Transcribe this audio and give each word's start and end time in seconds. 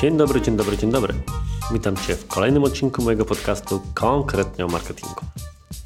Dzień 0.00 0.16
dobry, 0.16 0.40
dzień 0.40 0.56
dobry, 0.56 0.76
dzień 0.76 0.90
dobry. 0.90 1.14
Witam 1.72 1.96
Cię 1.96 2.14
w 2.14 2.26
kolejnym 2.26 2.64
odcinku 2.64 3.02
mojego 3.02 3.24
podcastu 3.24 3.80
konkretnie 3.94 4.64
o 4.64 4.68
marketingu. 4.68 5.20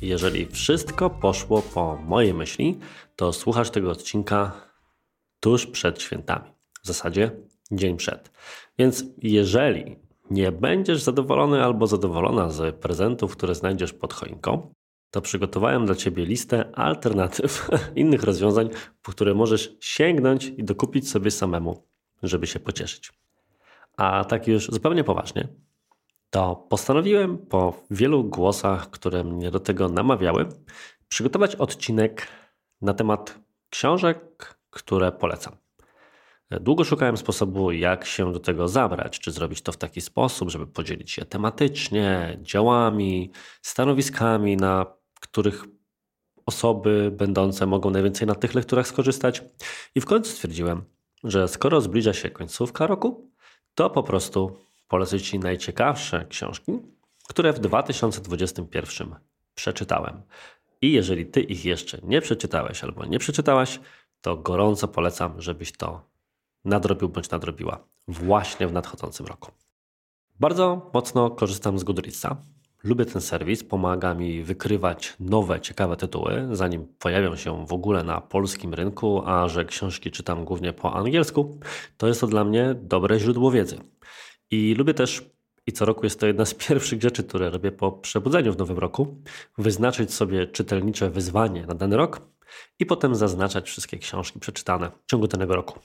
Jeżeli 0.02 0.46
wszystko 0.46 1.10
poszło 1.10 1.62
po 1.62 1.96
mojej 1.96 2.34
myśli, 2.34 2.78
to 3.16 3.32
słuchasz 3.32 3.70
tego 3.70 3.90
odcinka 3.90 4.52
tuż 5.40 5.66
przed 5.66 6.02
świętami. 6.02 6.50
W 6.82 6.86
zasadzie 6.86 7.30
dzień 7.72 7.96
przed. 7.96 8.30
Więc 8.78 9.04
jeżeli 9.18 9.96
nie 10.30 10.52
będziesz 10.52 11.02
zadowolony 11.02 11.64
albo 11.64 11.86
zadowolona 11.86 12.50
z 12.50 12.76
prezentów, 12.76 13.36
które 13.36 13.54
znajdziesz 13.54 13.92
pod 13.92 14.14
choinką, 14.14 14.74
to 15.10 15.20
przygotowałem 15.20 15.86
dla 15.86 15.94
Ciebie 15.94 16.26
listę 16.26 16.70
alternatyw, 16.74 17.68
innych 17.94 18.22
rozwiązań, 18.22 18.70
po 19.02 19.12
które 19.12 19.34
możesz 19.34 19.76
sięgnąć 19.80 20.46
i 20.46 20.64
dokupić 20.64 21.10
sobie 21.10 21.30
samemu, 21.30 21.86
żeby 22.22 22.46
się 22.46 22.60
pocieszyć. 22.60 23.19
A 24.00 24.24
tak 24.24 24.46
już 24.46 24.66
zupełnie 24.66 25.04
poważnie, 25.04 25.48
to 26.30 26.56
postanowiłem 26.56 27.38
po 27.38 27.84
wielu 27.90 28.24
głosach, 28.24 28.90
które 28.90 29.24
mnie 29.24 29.50
do 29.50 29.60
tego 29.60 29.88
namawiały, 29.88 30.48
przygotować 31.08 31.56
odcinek 31.56 32.26
na 32.82 32.94
temat 32.94 33.38
książek, 33.70 34.54
które 34.70 35.12
polecam. 35.12 35.56
Długo 36.50 36.84
szukałem 36.84 37.16
sposobu, 37.16 37.72
jak 37.72 38.04
się 38.04 38.32
do 38.32 38.40
tego 38.40 38.68
zabrać, 38.68 39.18
czy 39.18 39.32
zrobić 39.32 39.62
to 39.62 39.72
w 39.72 39.76
taki 39.76 40.00
sposób, 40.00 40.50
żeby 40.50 40.66
podzielić 40.66 41.10
się 41.10 41.24
tematycznie, 41.24 42.38
działami, 42.42 43.30
stanowiskami, 43.62 44.56
na 44.56 44.86
których 45.20 45.64
osoby 46.46 47.12
będące 47.16 47.66
mogą 47.66 47.90
najwięcej 47.90 48.26
na 48.26 48.34
tych 48.34 48.54
lekturach 48.54 48.86
skorzystać. 48.86 49.42
I 49.94 50.00
w 50.00 50.06
końcu 50.06 50.30
stwierdziłem, 50.30 50.84
że 51.24 51.48
skoro 51.48 51.80
zbliża 51.80 52.12
się 52.12 52.30
końcówka 52.30 52.86
roku, 52.86 53.29
to 53.80 53.90
po 53.90 54.02
prostu 54.02 54.56
polecę 54.88 55.20
Ci 55.20 55.38
najciekawsze 55.38 56.26
książki, 56.28 56.72
które 57.28 57.52
w 57.52 57.58
2021 57.58 59.14
przeczytałem. 59.54 60.22
I 60.82 60.92
jeżeli 60.92 61.26
Ty 61.26 61.40
ich 61.40 61.64
jeszcze 61.64 61.98
nie 62.02 62.20
przeczytałeś 62.20 62.84
albo 62.84 63.04
nie 63.04 63.18
przeczytałaś, 63.18 63.80
to 64.20 64.36
gorąco 64.36 64.88
polecam, 64.88 65.40
żebyś 65.40 65.72
to 65.72 66.04
nadrobił 66.64 67.08
bądź 67.08 67.30
nadrobiła 67.30 67.84
właśnie 68.08 68.68
w 68.68 68.72
nadchodzącym 68.72 69.26
roku. 69.26 69.50
Bardzo 70.40 70.90
mocno 70.94 71.30
korzystam 71.30 71.78
z 71.78 71.84
Goodreadsa. 71.84 72.36
Lubię 72.84 73.04
ten 73.04 73.20
serwis, 73.20 73.64
pomaga 73.64 74.14
mi 74.14 74.42
wykrywać 74.42 75.16
nowe, 75.20 75.60
ciekawe 75.60 75.96
tytuły, 75.96 76.48
zanim 76.52 76.86
pojawią 76.98 77.36
się 77.36 77.66
w 77.66 77.72
ogóle 77.72 78.04
na 78.04 78.20
polskim 78.20 78.74
rynku, 78.74 79.22
a 79.26 79.48
że 79.48 79.64
książki 79.64 80.10
czytam 80.10 80.44
głównie 80.44 80.72
po 80.72 80.94
angielsku, 80.94 81.60
to 81.96 82.06
jest 82.06 82.20
to 82.20 82.26
dla 82.26 82.44
mnie 82.44 82.74
dobre 82.82 83.18
źródło 83.18 83.50
wiedzy. 83.50 83.78
I 84.50 84.74
lubię 84.78 84.94
też, 84.94 85.30
i 85.66 85.72
co 85.72 85.84
roku 85.84 86.06
jest 86.06 86.20
to 86.20 86.26
jedna 86.26 86.44
z 86.44 86.54
pierwszych 86.68 87.02
rzeczy, 87.02 87.24
które 87.24 87.50
robię 87.50 87.72
po 87.72 87.92
przebudzeniu 87.92 88.52
w 88.52 88.58
nowym 88.58 88.78
roku, 88.78 89.22
wyznaczyć 89.58 90.14
sobie 90.14 90.46
czytelnicze 90.46 91.10
wyzwanie 91.10 91.66
na 91.66 91.74
dany 91.74 91.96
rok 91.96 92.20
i 92.78 92.86
potem 92.86 93.14
zaznaczać 93.14 93.68
wszystkie 93.68 93.98
książki 93.98 94.40
przeczytane 94.40 94.90
w 94.90 95.10
ciągu 95.10 95.26
danego 95.26 95.56
roku. 95.56 95.78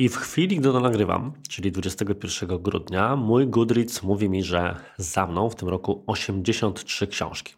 I 0.00 0.08
w 0.08 0.16
chwili, 0.16 0.56
gdy 0.56 0.72
to 0.72 0.80
nagrywam, 0.80 1.32
czyli 1.48 1.72
21 1.72 2.62
grudnia, 2.62 3.16
mój 3.16 3.48
Goodreads 3.48 4.02
mówi 4.02 4.28
mi, 4.28 4.42
że 4.42 4.76
za 4.96 5.26
mną 5.26 5.50
w 5.50 5.54
tym 5.54 5.68
roku 5.68 6.04
83 6.06 7.06
książki. 7.06 7.54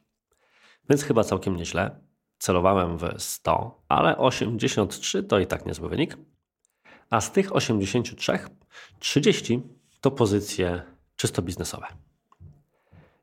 Więc 0.90 1.02
chyba 1.02 1.24
całkiem 1.24 1.56
nieźle. 1.56 2.00
Celowałem 2.38 2.98
w 2.98 3.04
100, 3.18 3.82
ale 3.88 4.18
83 4.18 5.22
to 5.22 5.38
i 5.38 5.46
tak 5.46 5.66
niezły 5.66 5.88
wynik. 5.88 6.16
A 7.10 7.20
z 7.20 7.32
tych 7.32 7.56
83, 7.56 8.38
30 8.98 9.62
to 10.00 10.10
pozycje 10.10 10.82
czysto 11.16 11.42
biznesowe. 11.42 11.86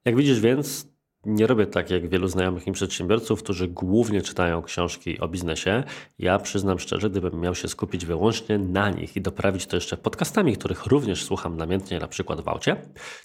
Jak 0.05 0.15
widzisz 0.15 0.39
więc, 0.39 0.87
nie 1.25 1.47
robię 1.47 1.67
tak 1.67 1.89
jak 1.89 2.09
wielu 2.09 2.27
znajomych 2.27 2.67
mi 2.67 2.73
przedsiębiorców, 2.73 3.43
którzy 3.43 3.67
głównie 3.67 4.21
czytają 4.21 4.61
książki 4.61 5.19
o 5.19 5.27
biznesie. 5.27 5.83
Ja 6.19 6.39
przyznam 6.39 6.79
szczerze, 6.79 7.09
gdybym 7.09 7.39
miał 7.39 7.55
się 7.55 7.67
skupić 7.67 8.05
wyłącznie 8.05 8.57
na 8.57 8.89
nich 8.89 9.15
i 9.15 9.21
doprawić 9.21 9.65
to 9.65 9.77
jeszcze 9.77 9.97
podcastami, 9.97 10.57
których 10.57 10.85
również 10.85 11.23
słucham 11.23 11.57
namiętnie, 11.57 11.99
na 11.99 12.07
przykład 12.07 12.41
w 12.41 12.47
aucie, 12.47 12.75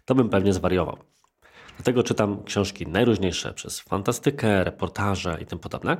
to 0.05 0.15
bym 0.15 0.28
pewnie 0.28 0.53
zwariował. 0.53 0.97
Dlatego 1.77 2.03
czytam 2.03 2.44
książki 2.44 2.87
najróżniejsze 2.87 3.55
przez 3.55 3.81
fantastykę, 3.81 4.65
reportaże 4.65 5.38
i 5.43 5.47
tym 5.47 5.59
podobne. 5.59 5.97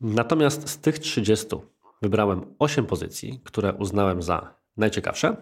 Natomiast 0.00 0.68
z 0.68 0.78
tych 0.78 0.98
30 0.98 1.46
wybrałem 2.02 2.54
8 2.58 2.86
pozycji, 2.86 3.40
które 3.44 3.72
uznałem 3.72 4.22
za 4.22 4.54
najciekawsze 4.76 5.36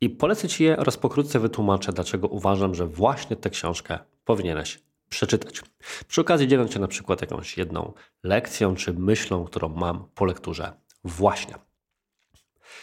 i 0.00 0.10
polecę 0.10 0.48
Ci 0.48 0.64
je 0.64 0.76
oraz 0.76 0.96
pokrótce 0.96 1.38
wytłumaczę, 1.38 1.92
dlaczego 1.92 2.28
uważam, 2.28 2.74
że 2.74 2.86
właśnie 2.86 3.36
tę 3.36 3.50
książkę 3.50 3.98
powinieneś 4.24 4.87
przeczytać. 5.08 5.62
Przy 6.08 6.20
okazji 6.20 6.48
dzielę 6.48 6.68
Cię 6.68 6.78
na 6.78 6.88
przykład 6.88 7.20
jakąś 7.20 7.56
jedną 7.56 7.92
lekcją 8.22 8.74
czy 8.74 8.92
myślą, 8.92 9.44
którą 9.44 9.68
mam 9.68 10.08
po 10.14 10.24
lekturze 10.24 10.72
właśnie. 11.04 11.54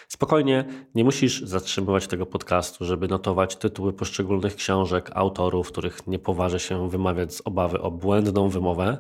Spokojnie, 0.08 0.66
nie 0.96 1.04
musisz 1.04 1.42
zatrzymywać 1.42 2.08
tego 2.08 2.26
podcastu, 2.26 2.86
żeby 2.86 3.08
notować 3.08 3.56
tytuły 3.56 3.94
poszczególnych 3.94 4.56
książek, 4.56 5.12
autorów, 5.14 5.68
których 5.68 6.08
nie 6.08 6.20
poważę 6.20 6.60
się 6.60 6.90
wymawiać 6.90 7.34
z 7.36 7.42
obawy 7.46 7.82
o 7.82 7.92
błędną 7.92 8.50
wymowę. 8.50 8.98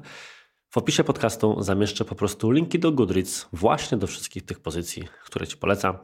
W 0.69 0.77
opisie 0.77 1.03
podcastu 1.03 1.55
zamieszczę 1.59 2.05
po 2.05 2.15
prostu 2.15 2.51
linki 2.51 2.79
do 2.79 2.91
Goodreads, 2.91 3.47
właśnie 3.53 3.97
do 3.97 4.07
wszystkich 4.07 4.45
tych 4.45 4.59
pozycji, 4.59 5.07
które 5.25 5.47
Ci 5.47 5.57
polecam. 5.57 5.97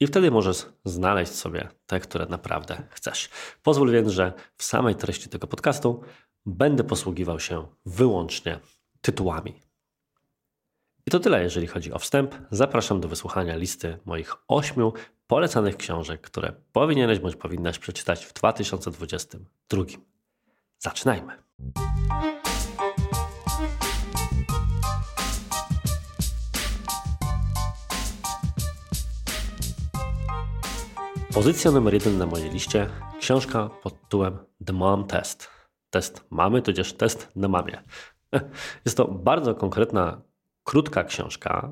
I 0.00 0.06
wtedy 0.06 0.30
możesz 0.30 0.66
znaleźć 0.84 1.32
sobie 1.32 1.68
te, 1.86 2.00
które 2.00 2.26
naprawdę 2.26 2.82
chcesz. 2.90 3.28
Pozwól 3.62 3.92
więc, 3.92 4.08
że 4.08 4.32
w 4.56 4.64
samej 4.64 4.94
treści 4.94 5.28
tego 5.28 5.46
podcastu 5.46 6.02
będę 6.46 6.84
posługiwał 6.84 7.40
się 7.40 7.66
wyłącznie 7.86 8.58
tytułami. 9.00 9.60
I 11.06 11.10
to 11.10 11.20
tyle, 11.20 11.42
jeżeli 11.42 11.66
chodzi 11.66 11.92
o 11.92 11.98
wstęp. 11.98 12.34
Zapraszam 12.50 13.00
do 13.00 13.08
wysłuchania 13.08 13.56
listy 13.56 13.98
moich 14.04 14.34
ośmiu 14.48 14.92
polecanych 15.26 15.76
książek, 15.76 16.20
które 16.20 16.52
powinieneś 16.72 17.18
bądź 17.18 17.36
powinnaś 17.36 17.78
przeczytać 17.78 18.26
w 18.26 18.32
2022. 18.32 19.84
Zaczynajmy. 20.78 21.32
Pozycja 31.36 31.70
numer 31.70 31.94
jeden 31.94 32.18
na 32.18 32.26
mojej 32.26 32.50
liście 32.50 32.90
książka 33.20 33.70
pod 33.82 34.00
tytułem 34.00 34.38
The 34.66 34.72
Mom 34.72 35.06
Test. 35.06 35.48
Test 35.90 36.24
mamy, 36.30 36.62
tudzież 36.62 36.92
test 36.92 37.28
na 37.36 37.48
mamie. 37.48 37.82
Jest 38.84 38.96
to 38.96 39.08
bardzo 39.08 39.54
konkretna, 39.54 40.22
krótka 40.64 41.04
książka. 41.04 41.70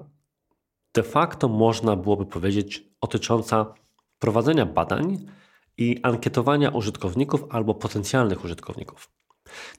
De 0.95 1.03
facto 1.03 1.49
można 1.49 1.97
byłoby 1.97 2.27
powiedzieć 2.27 2.85
dotycząca 3.03 3.75
prowadzenia 4.19 4.67
badań 4.67 5.27
i 5.77 6.01
ankietowania 6.03 6.71
użytkowników 6.71 7.45
albo 7.51 7.75
potencjalnych 7.75 8.45
użytkowników. 8.45 9.11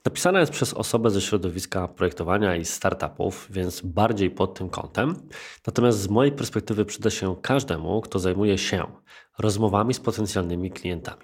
Napisana 0.06 0.40
jest 0.40 0.52
przez 0.52 0.74
osobę 0.74 1.10
ze 1.10 1.22
środowiska 1.22 1.88
projektowania 1.88 2.56
i 2.56 2.66
startupów, 2.66 3.48
więc 3.50 3.82
bardziej 3.82 4.30
pod 4.30 4.58
tym 4.58 4.70
kątem. 4.70 5.16
Natomiast 5.68 6.00
z 6.00 6.10
mojej 6.10 6.32
perspektywy 6.32 6.86
przyda 6.86 7.10
się 7.10 7.36
każdemu, 7.42 8.02
kto 8.02 8.20
zajmuje 8.20 8.58
się 8.58 8.86
rozmowami 9.40 9.94
z 9.94 10.00
potencjalnymi 10.00 10.72
klientami. 10.72 11.24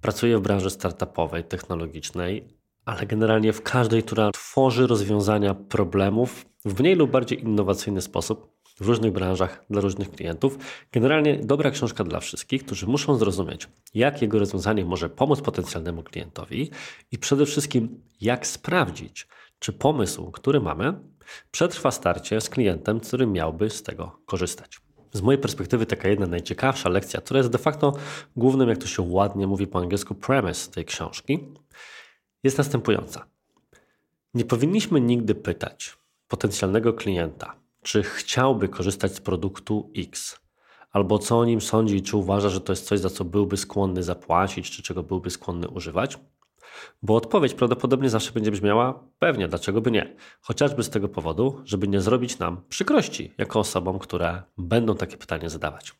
Pracuję 0.00 0.38
w 0.38 0.40
branży 0.40 0.70
startupowej, 0.70 1.44
technologicznej, 1.44 2.48
ale 2.84 3.06
generalnie 3.06 3.52
w 3.52 3.62
każdej, 3.62 4.02
która 4.02 4.30
tworzy 4.30 4.86
rozwiązania 4.86 5.54
problemów 5.54 6.46
w 6.64 6.80
mniej 6.80 6.96
lub 6.96 7.10
bardziej 7.10 7.42
innowacyjny 7.42 8.00
sposób 8.00 8.59
w 8.80 8.86
różnych 8.86 9.12
branżach 9.12 9.64
dla 9.70 9.80
różnych 9.80 10.10
klientów. 10.10 10.58
Generalnie 10.92 11.36
dobra 11.36 11.70
książka 11.70 12.04
dla 12.04 12.20
wszystkich, 12.20 12.64
którzy 12.64 12.86
muszą 12.86 13.16
zrozumieć, 13.16 13.68
jak 13.94 14.22
jego 14.22 14.38
rozwiązanie 14.38 14.84
może 14.84 15.10
pomóc 15.10 15.40
potencjalnemu 15.40 16.02
klientowi 16.02 16.70
i 17.12 17.18
przede 17.18 17.46
wszystkim, 17.46 18.02
jak 18.20 18.46
sprawdzić, 18.46 19.26
czy 19.58 19.72
pomysł, 19.72 20.30
który 20.30 20.60
mamy, 20.60 20.94
przetrwa 21.50 21.90
starcie 21.90 22.40
z 22.40 22.48
klientem, 22.48 23.00
który 23.00 23.26
miałby 23.26 23.70
z 23.70 23.82
tego 23.82 24.20
korzystać. 24.26 24.80
Z 25.12 25.22
mojej 25.22 25.40
perspektywy 25.40 25.86
taka 25.86 26.08
jedna 26.08 26.26
najciekawsza 26.26 26.88
lekcja, 26.88 27.20
która 27.20 27.38
jest 27.38 27.50
de 27.50 27.58
facto 27.58 27.92
głównym, 28.36 28.68
jak 28.68 28.78
to 28.78 28.86
się 28.86 29.02
ładnie 29.02 29.46
mówi 29.46 29.66
po 29.66 29.78
angielsku, 29.78 30.14
premise 30.14 30.70
tej 30.70 30.84
książki, 30.84 31.38
jest 32.42 32.58
następująca. 32.58 33.26
Nie 34.34 34.44
powinniśmy 34.44 35.00
nigdy 35.00 35.34
pytać 35.34 35.96
potencjalnego 36.28 36.92
klienta, 36.92 37.56
czy 37.82 38.02
chciałby 38.02 38.68
korzystać 38.68 39.14
z 39.14 39.20
produktu 39.20 39.90
X, 39.96 40.40
albo 40.92 41.18
co 41.18 41.38
o 41.38 41.44
nim 41.44 41.60
sądzi, 41.60 42.02
czy 42.02 42.16
uważa, 42.16 42.48
że 42.48 42.60
to 42.60 42.72
jest 42.72 42.86
coś, 42.86 43.00
za 43.00 43.10
co 43.10 43.24
byłby 43.24 43.56
skłonny 43.56 44.02
zapłacić, 44.02 44.70
czy 44.70 44.82
czego 44.82 45.02
byłby 45.02 45.30
skłonny 45.30 45.68
używać. 45.68 46.18
Bo 47.02 47.16
odpowiedź 47.16 47.54
prawdopodobnie 47.54 48.10
zawsze 48.10 48.32
będzie 48.32 48.50
brzmiała 48.50 49.04
pewnie, 49.18 49.48
dlaczego 49.48 49.80
by 49.80 49.90
nie. 49.90 50.16
Chociażby 50.40 50.82
z 50.82 50.90
tego 50.90 51.08
powodu, 51.08 51.60
żeby 51.64 51.88
nie 51.88 52.00
zrobić 52.00 52.38
nam 52.38 52.62
przykrości 52.68 53.32
jako 53.38 53.60
osobom, 53.60 53.98
które 53.98 54.42
będą 54.58 54.96
takie 54.96 55.16
pytanie 55.16 55.50
zadawać. 55.50 55.94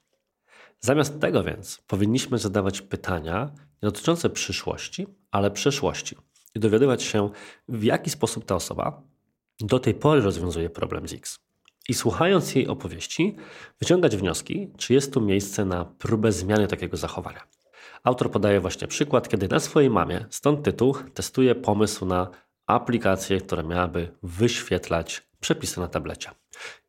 Zamiast 0.80 1.20
tego 1.20 1.42
więc 1.42 1.78
powinniśmy 1.86 2.38
zadawać 2.38 2.80
pytania 2.80 3.50
nie 3.56 3.86
dotyczące 3.86 4.30
przyszłości, 4.30 5.06
ale 5.30 5.50
przeszłości 5.50 6.16
i 6.54 6.60
dowiadywać 6.60 7.02
się, 7.02 7.30
w 7.68 7.82
jaki 7.82 8.10
sposób 8.10 8.44
ta 8.44 8.54
osoba 8.54 9.02
do 9.60 9.78
tej 9.78 9.94
pory 9.94 10.20
rozwiązuje 10.20 10.70
problem 10.70 11.08
z 11.08 11.12
X. 11.12 11.49
I 11.90 11.94
słuchając 11.94 12.54
jej 12.54 12.68
opowieści, 12.68 13.36
wyciągać 13.80 14.16
wnioski, 14.16 14.70
czy 14.76 14.94
jest 14.94 15.14
tu 15.14 15.20
miejsce 15.20 15.64
na 15.64 15.84
próbę 15.84 16.32
zmiany 16.32 16.66
takiego 16.66 16.96
zachowania. 16.96 17.40
Autor 18.04 18.30
podaje 18.30 18.60
właśnie 18.60 18.88
przykład, 18.88 19.28
kiedy 19.28 19.48
na 19.48 19.60
swojej 19.60 19.90
mamie, 19.90 20.26
stąd 20.30 20.64
tytuł, 20.64 20.94
testuje 21.14 21.54
pomysł 21.54 22.06
na 22.06 22.30
aplikację, 22.66 23.40
która 23.40 23.62
miałaby 23.62 24.08
wyświetlać 24.22 25.22
przepisy 25.40 25.80
na 25.80 25.88
tablecie. 25.88 26.30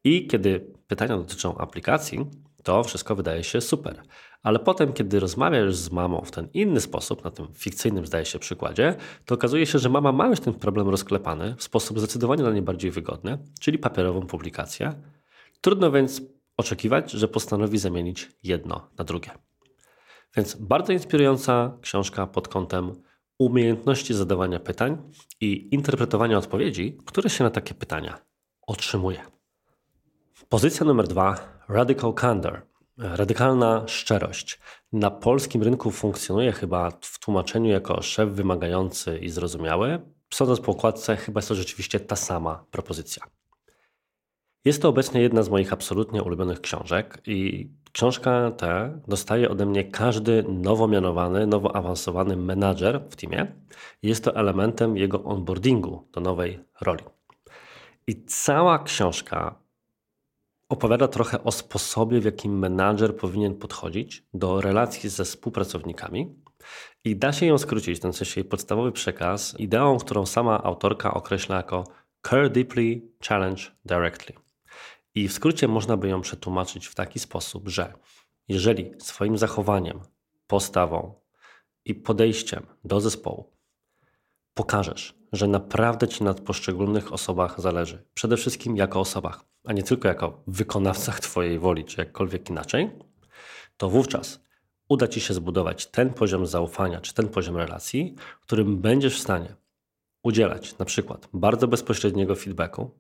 I 0.04 0.28
kiedy 0.28 0.74
pytania 0.88 1.18
dotyczą 1.18 1.58
aplikacji, 1.58 2.26
to 2.64 2.84
wszystko 2.84 3.16
wydaje 3.16 3.44
się 3.44 3.62
super. 3.62 4.02
Ale 4.44 4.60
potem, 4.60 4.94
kiedy 4.94 5.20
rozmawiasz 5.20 5.76
z 5.76 5.92
mamą 5.92 6.22
w 6.22 6.32
ten 6.32 6.48
inny 6.54 6.82
sposób, 6.82 7.24
na 7.24 7.32
tym 7.32 7.48
fikcyjnym 7.54 8.06
zdaje 8.06 8.26
się 8.26 8.40
przykładzie, 8.40 8.96
to 9.26 9.36
okazuje 9.36 9.66
się, 9.66 9.80
że 9.80 9.90
mama 9.90 10.12
ma 10.12 10.28
już 10.28 10.40
ten 10.40 10.54
problem 10.54 10.90
rozklepany 10.90 11.56
w 11.58 11.64
sposób 11.64 12.00
zdecydowanie 12.00 12.44
dla 12.44 12.52
niej 12.52 12.62
bardziej 12.62 12.92
wygodny, 12.92 13.38
czyli 13.60 13.78
papierową 13.78 14.22
publikację. 14.22 14.94
Trudno 15.62 15.92
więc 15.92 16.22
oczekiwać, 16.58 17.12
że 17.12 17.28
postanowi 17.28 17.78
zamienić 17.78 18.32
jedno 18.44 18.88
na 18.98 19.06
drugie. 19.06 19.32
Więc 20.36 20.56
bardzo 20.56 20.94
inspirująca 20.94 21.78
książka 21.82 22.28
pod 22.28 22.48
kątem 22.48 23.04
umiejętności 23.40 24.14
zadawania 24.14 24.60
pytań 24.60 24.98
i 25.42 25.76
interpretowania 25.76 26.38
odpowiedzi, 26.38 26.98
które 27.06 27.30
się 27.30 27.44
na 27.44 27.50
takie 27.50 27.74
pytania 27.74 28.20
otrzymuje. 28.68 29.20
Pozycja 30.50 30.86
numer 30.86 31.08
dwa: 31.08 31.38
Radical 31.70 32.14
Candor. 32.14 32.71
Radykalna 33.04 33.84
szczerość. 33.88 34.60
Na 34.94 35.12
polskim 35.12 35.64
rynku 35.64 35.92
funkcjonuje 35.92 36.52
chyba 36.52 36.92
w 37.02 37.20
tłumaczeniu 37.20 37.70
jako 37.70 38.02
szef 38.02 38.30
wymagający 38.30 39.20
i 39.20 39.30
zrozumiały. 39.30 40.00
Sądząc 40.34 40.60
po 40.60 40.72
okładce, 40.72 41.16
chyba 41.16 41.38
jest 41.38 41.48
to 41.48 41.56
rzeczywiście 41.56 42.00
ta 42.00 42.16
sama 42.16 42.66
propozycja. 42.72 43.24
Jest 44.66 44.82
to 44.82 44.90
obecnie 44.90 45.22
jedna 45.22 45.44
z 45.44 45.50
moich 45.50 45.74
absolutnie 45.74 46.24
ulubionych 46.24 46.62
książek 46.62 47.22
i 47.26 47.70
książka 47.92 48.52
ta 48.52 48.90
dostaje 49.08 49.50
ode 49.50 49.66
mnie 49.66 49.84
każdy 49.84 50.44
nowo 50.44 50.88
mianowany, 50.88 51.48
nowo 51.48 51.76
awansowany 51.76 52.38
menadżer 52.38 53.02
w 53.10 53.16
teamie. 53.16 53.56
Jest 54.04 54.24
to 54.24 54.36
elementem 54.36 54.98
jego 54.98 55.24
onboardingu 55.24 56.08
do 56.14 56.22
nowej 56.22 56.60
roli. 56.82 57.04
I 58.08 58.26
cała 58.26 58.84
książka 58.84 59.62
opowiada 60.72 61.08
trochę 61.08 61.44
o 61.44 61.52
sposobie, 61.52 62.20
w 62.20 62.26
jakim 62.26 62.60
menadżer 62.60 63.16
powinien 63.16 63.56
podchodzić 63.56 64.24
do 64.34 64.62
relacji 64.62 65.10
ze 65.10 65.26
współpracownikami. 65.26 66.36
I 67.04 67.16
da 67.16 67.34
się 67.34 67.46
ją 67.46 67.58
skrócić, 67.58 68.00
ten 68.00 68.14
sensie 68.14 68.42
jej 68.42 68.50
podstawowy 68.50 68.92
przekaz, 68.92 69.60
ideą, 69.60 69.98
którą 69.98 70.26
sama 70.26 70.64
autorka 70.64 71.14
określa 71.14 71.56
jako 71.56 71.84
Care 72.30 72.50
Deeply, 72.50 73.02
Challenge 73.28 73.64
Directly. 73.86 74.36
I 75.16 75.28
w 75.28 75.34
skrócie 75.34 75.68
można 75.68 75.98
by 75.98 76.10
ją 76.10 76.22
przetłumaczyć 76.22 76.88
w 76.88 76.96
taki 76.96 77.20
sposób, 77.20 77.70
że 77.70 77.94
jeżeli 78.48 78.92
swoim 78.98 79.38
zachowaniem, 79.38 80.00
postawą 80.48 81.14
i 81.86 81.96
podejściem 81.96 82.66
do 82.84 83.00
zespołu 83.00 83.52
pokażesz, 84.54 85.16
że 85.32 85.48
naprawdę 85.48 86.08
ci 86.08 86.24
na 86.24 86.34
poszczególnych 86.34 87.14
osobach 87.14 87.62
zależy, 87.62 88.06
przede 88.14 88.38
wszystkim 88.38 88.78
jako 88.78 89.00
osobach, 89.00 89.46
a 89.66 89.74
nie 89.74 89.84
tylko 89.84 90.08
jako 90.08 90.44
wykonawcach 90.48 91.20
Twojej 91.20 91.60
woli, 91.60 91.86
czy 91.86 92.02
jakkolwiek 92.02 92.50
inaczej, 92.50 92.90
to 93.78 93.90
wówczas 93.90 94.42
uda 94.90 95.08
Ci 95.08 95.22
się 95.22 95.34
zbudować 95.34 95.86
ten 95.88 96.14
poziom 96.14 96.46
zaufania, 96.46 97.02
czy 97.02 97.14
ten 97.14 97.30
poziom 97.30 97.58
relacji, 97.58 98.16
w 98.42 98.46
którym 98.46 98.78
będziesz 98.78 99.16
w 99.20 99.22
stanie 99.22 99.56
udzielać 100.24 100.78
na 100.78 100.86
przykład 100.86 101.28
bardzo 101.34 101.68
bezpośredniego 101.68 102.36
feedbacku, 102.36 102.92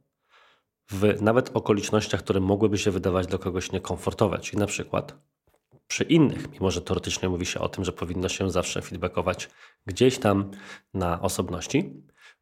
w 0.91 1.21
nawet 1.21 1.51
okolicznościach, 1.53 2.19
które 2.19 2.39
mogłyby 2.39 2.77
się 2.77 2.91
wydawać 2.91 3.27
dla 3.27 3.37
kogoś 3.37 3.71
niekomfortowe, 3.71 4.39
czyli 4.39 4.57
na 4.57 4.65
przykład 4.65 5.15
przy 5.91 6.03
innych, 6.03 6.51
mimo 6.51 6.71
że 6.71 6.81
teoretycznie 6.81 7.29
mówi 7.29 7.45
się 7.45 7.59
o 7.59 7.69
tym, 7.69 7.85
że 7.85 7.91
powinno 7.91 8.29
się 8.29 8.51
zawsze 8.51 8.81
feedbackować 8.81 9.49
gdzieś 9.85 10.17
tam 10.19 10.51
na 10.93 11.21
osobności, 11.21 11.93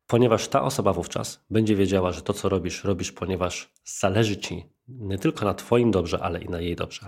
ponieważ 0.08 0.48
ta 0.48 0.62
osoba 0.64 0.94
wówczas 0.94 1.46
będzie 1.50 1.76
wiedziała, 1.76 2.12
że 2.12 2.22
to, 2.22 2.34
co 2.34 2.50
robisz, 2.50 2.84
robisz, 2.84 3.12
ponieważ 3.12 3.74
zależy 3.84 4.38
ci 4.38 4.66
nie 4.88 5.18
tylko 5.18 5.46
na 5.46 5.54
Twoim 5.54 5.92
dobrze, 5.92 6.20
ale 6.20 6.42
i 6.42 6.50
na 6.50 6.60
jej 6.62 6.76
dobrze. 6.76 7.08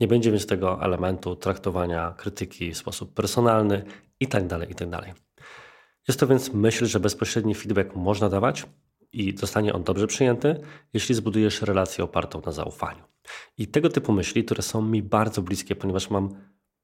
Nie 0.00 0.08
będzie 0.08 0.30
więc 0.30 0.46
tego 0.46 0.82
elementu 0.82 1.36
traktowania 1.36 2.14
krytyki 2.16 2.70
w 2.70 2.76
sposób 2.76 3.14
personalny 3.14 3.84
i 4.20 4.26
tak 4.26 4.46
dalej, 4.46 4.70
i 4.70 4.74
tak. 4.74 5.14
Jest 6.08 6.20
to 6.20 6.26
więc 6.26 6.52
myśl, 6.52 6.86
że 6.86 7.00
bezpośredni 7.00 7.54
feedback 7.54 7.94
można 7.94 8.28
dawać, 8.28 8.66
i 9.12 9.36
zostanie 9.38 9.72
on 9.72 9.84
dobrze 9.84 10.06
przyjęty, 10.06 10.60
jeśli 10.92 11.14
zbudujesz 11.14 11.62
relację 11.62 12.04
opartą 12.04 12.42
na 12.46 12.52
zaufaniu. 12.52 13.13
I 13.58 13.68
tego 13.68 13.88
typu 13.88 14.12
myśli, 14.12 14.44
które 14.44 14.62
są 14.62 14.82
mi 14.82 15.02
bardzo 15.02 15.42
bliskie, 15.42 15.76
ponieważ 15.76 16.10
mam 16.10 16.28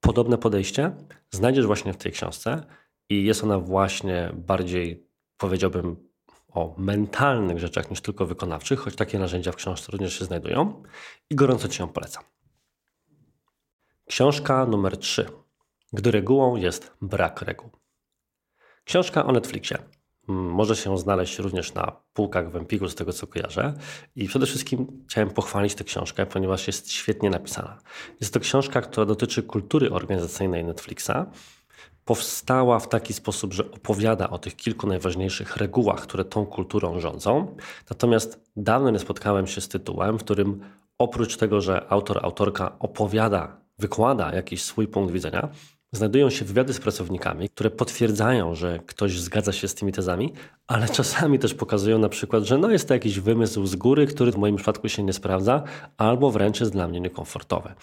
podobne 0.01 0.39
podejście, 0.39 0.97
znajdziesz 1.31 1.67
właśnie 1.67 1.93
w 1.93 1.97
tej 1.97 2.13
książce 2.13 2.67
i 3.09 3.25
jest 3.25 3.45
ona 3.45 3.59
właśnie 3.59 4.33
bardziej, 4.35 5.07
powiedziałbym, 5.37 6.11
o 6.49 6.75
mentalnych 6.79 7.59
rzeczach 7.59 7.91
niż 7.91 8.01
tylko 8.01 8.27
wykonawczych, 8.27 8.81
choć 8.81 8.97
takie 8.97 9.19
narzędzia 9.19 9.53
w 9.53 9.57
książce 9.57 9.93
również 9.93 10.19
się 10.19 10.25
znajdują 10.25 10.83
i 11.31 11.35
gorąco 11.35 11.69
Ci 11.69 11.83
ją 11.83 11.89
polecam. 11.89 12.25
Książka 14.09 14.67
numer 14.67 14.97
3, 14.97 15.27
gdy 15.93 16.11
regułą 16.11 16.57
jest 16.57 16.93
brak 17.03 17.43
reguł. 17.43 17.71
Książka 18.85 19.27
o 19.27 19.33
Netflixie 19.33 19.79
może 20.31 20.77
się 20.77 20.99
znaleźć 20.99 21.39
również 21.39 21.75
na 21.75 21.93
półkach 22.13 22.51
w 22.51 22.57
Empiku, 22.57 22.89
z 22.89 22.95
tego 22.95 23.13
co 23.13 23.27
kojarzę. 23.27 23.75
I 24.17 24.29
przede 24.29 24.47
wszystkim 24.47 24.87
chciałem 25.09 25.31
pochwalić 25.31 25.75
tę 25.75 25.85
książkę, 25.85 26.27
ponieważ 26.27 26.67
jest 26.67 26.93
świetnie 26.93 27.31
napisana. 27.31 27.79
Jest 28.21 28.35
to 28.35 28.41
książka, 28.41 28.81
która 28.81 29.07
dotyczy 29.07 29.43
kultury 29.43 29.91
organizacyjnej 29.91 30.65
Netflixa. 30.65 31.13
Powstała 32.05 32.79
w 32.79 32.89
taki 32.89 33.13
sposób, 33.13 33.53
że 33.53 33.71
opowiada 33.71 34.31
o 34.31 34.39
tych 34.39 34.57
kilku 34.57 34.87
najważniejszych 34.87 35.57
regułach, 35.57 36.01
które 36.01 36.25
tą 36.25 36.47
kulturą 36.47 37.01
rządzą. 37.01 37.57
Natomiast 37.91 38.41
dawno 38.57 38.91
nie 38.91 38.99
spotkałem 38.99 39.47
się 39.47 39.61
z 39.61 39.69
tytułem, 39.69 40.19
w 40.19 40.25
którym 40.25 40.61
oprócz 40.99 41.37
tego, 41.37 41.61
że 41.61 41.87
autor, 41.93 42.21
autorka 42.23 42.79
opowiada, 42.79 43.57
wykłada 43.79 44.35
jakiś 44.35 44.63
swój 44.63 44.89
punkt 44.89 45.13
widzenia, 45.13 45.49
znajdują 45.93 46.31
się 46.31 46.45
wywiady 46.45 46.73
z 46.73 46.81
pracownikami, 46.81 47.49
które 47.49 47.71
potwierdzają, 47.71 48.55
że 48.55 48.79
ktoś 48.87 49.21
zgadza 49.21 49.53
się 49.53 49.69
z 49.69 49.75
tymi 49.75 49.93
tezami, 49.93 50.33
ale 50.67 50.89
czasami 50.89 51.39
też 51.39 51.55
pokazują 51.55 51.99
na 51.99 52.09
przykład, 52.09 52.45
że 52.45 52.59
no 52.59 52.71
jest 52.71 52.89
to 52.89 52.95
jakiś 52.95 53.21
wymysł 53.21 53.67
z 53.67 53.77
góry, 53.77 54.07
który 54.07 54.33
w 54.33 54.37
moim 54.37 54.57
przypadku 54.57 54.89
się 54.89 55.03
nie 55.03 55.13
sprawdza, 55.13 55.63
albo 55.97 56.31
wręcz 56.31 56.61
jest 56.61 56.73
dla 56.73 56.89
mnie 56.89 57.01
niekomfortowy. 57.01 57.75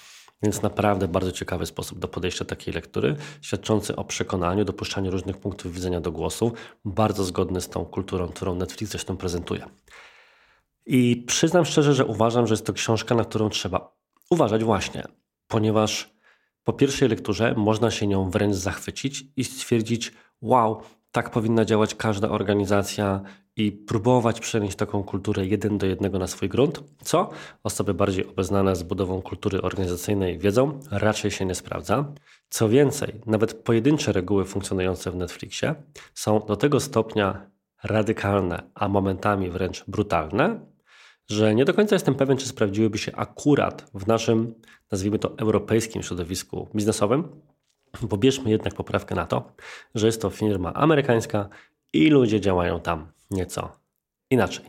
Więc 0.44 0.62
naprawdę 0.62 1.08
bardzo 1.08 1.32
ciekawy 1.32 1.66
sposób 1.66 2.00
do 2.00 2.08
podejścia 2.08 2.46
takiej 2.46 2.74
lektury, 2.74 3.16
świadczący 3.42 3.96
o 3.96 4.04
przekonaniu, 4.04 4.66
dopuszczaniu 4.66 5.12
różnych 5.12 5.38
punktów 5.38 5.74
widzenia 5.74 6.02
do 6.02 6.12
głosu, 6.12 6.52
bardzo 6.86 7.24
zgodny 7.24 7.62
z 7.62 7.70
tą 7.70 7.86
kulturą, 7.86 8.28
którą 8.28 8.56
Netflix 8.56 8.92
zresztą 8.92 9.18
prezentuje. 9.18 9.66
I 10.86 11.24
przyznam 11.28 11.66
szczerze, 11.66 11.94
że 11.94 12.06
uważam, 12.06 12.48
że 12.48 12.54
jest 12.54 12.66
to 12.66 12.74
książka, 12.74 13.16
na 13.16 13.24
którą 13.24 13.50
trzeba 13.50 13.98
uważać 14.30 14.64
właśnie, 14.64 15.04
ponieważ 15.48 16.17
po 16.68 16.74
pierwszej 16.74 17.10
lekturze 17.10 17.54
można 17.58 17.92
się 17.92 18.08
nią 18.08 18.30
wręcz 18.30 18.56
zachwycić 18.56 19.26
i 19.38 19.44
stwierdzić: 19.44 20.14
Wow, 20.42 20.82
tak 21.12 21.30
powinna 21.30 21.66
działać 21.66 21.96
każda 21.96 22.30
organizacja 22.30 23.22
i 23.56 23.72
próbować 23.72 24.40
przenieść 24.40 24.78
taką 24.78 25.04
kulturę 25.04 25.46
jeden 25.46 25.78
do 25.78 25.86
jednego 25.86 26.20
na 26.20 26.28
swój 26.28 26.50
grunt, 26.50 26.84
co 27.04 27.30
osoby 27.64 27.94
bardziej 27.94 28.28
obeznane 28.28 28.76
z 28.76 28.84
budową 28.84 29.22
kultury 29.22 29.62
organizacyjnej 29.62 30.38
wiedzą, 30.38 30.80
raczej 30.92 31.32
się 31.32 31.46
nie 31.46 31.56
sprawdza. 31.56 32.14
Co 32.50 32.70
więcej, 32.70 33.22
nawet 33.26 33.54
pojedyncze 33.54 34.12
reguły 34.12 34.46
funkcjonujące 34.46 35.12
w 35.12 35.16
Netflixie 35.16 35.76
są 36.14 36.40
do 36.40 36.56
tego 36.56 36.80
stopnia 36.80 37.50
radykalne, 37.84 38.64
a 38.76 38.88
momentami 38.88 39.50
wręcz 39.50 39.84
brutalne, 39.88 40.60
że 41.28 41.56
nie 41.56 41.66
do 41.66 41.74
końca 41.74 41.96
jestem 41.96 42.16
pewien, 42.16 42.38
czy 42.38 42.48
sprawdziłyby 42.48 42.98
się 42.98 43.16
akurat 43.16 43.90
w 43.94 44.08
naszym, 44.08 44.56
nazwijmy 44.92 45.20
to, 45.20 45.38
europejskim 45.38 46.04
środowisku 46.04 46.68
biznesowym, 46.76 47.42
bo 48.02 48.18
bierzmy 48.18 48.52
jednak 48.52 48.74
poprawkę 48.74 49.16
na 49.16 49.26
to, 49.26 49.52
że 49.96 50.06
jest 50.06 50.22
to 50.22 50.30
firma 50.30 50.74
amerykańska 50.74 51.50
i 51.94 52.10
ludzie 52.10 52.42
działają 52.42 52.80
tam 52.80 53.12
nieco 53.32 53.72
inaczej. 54.30 54.66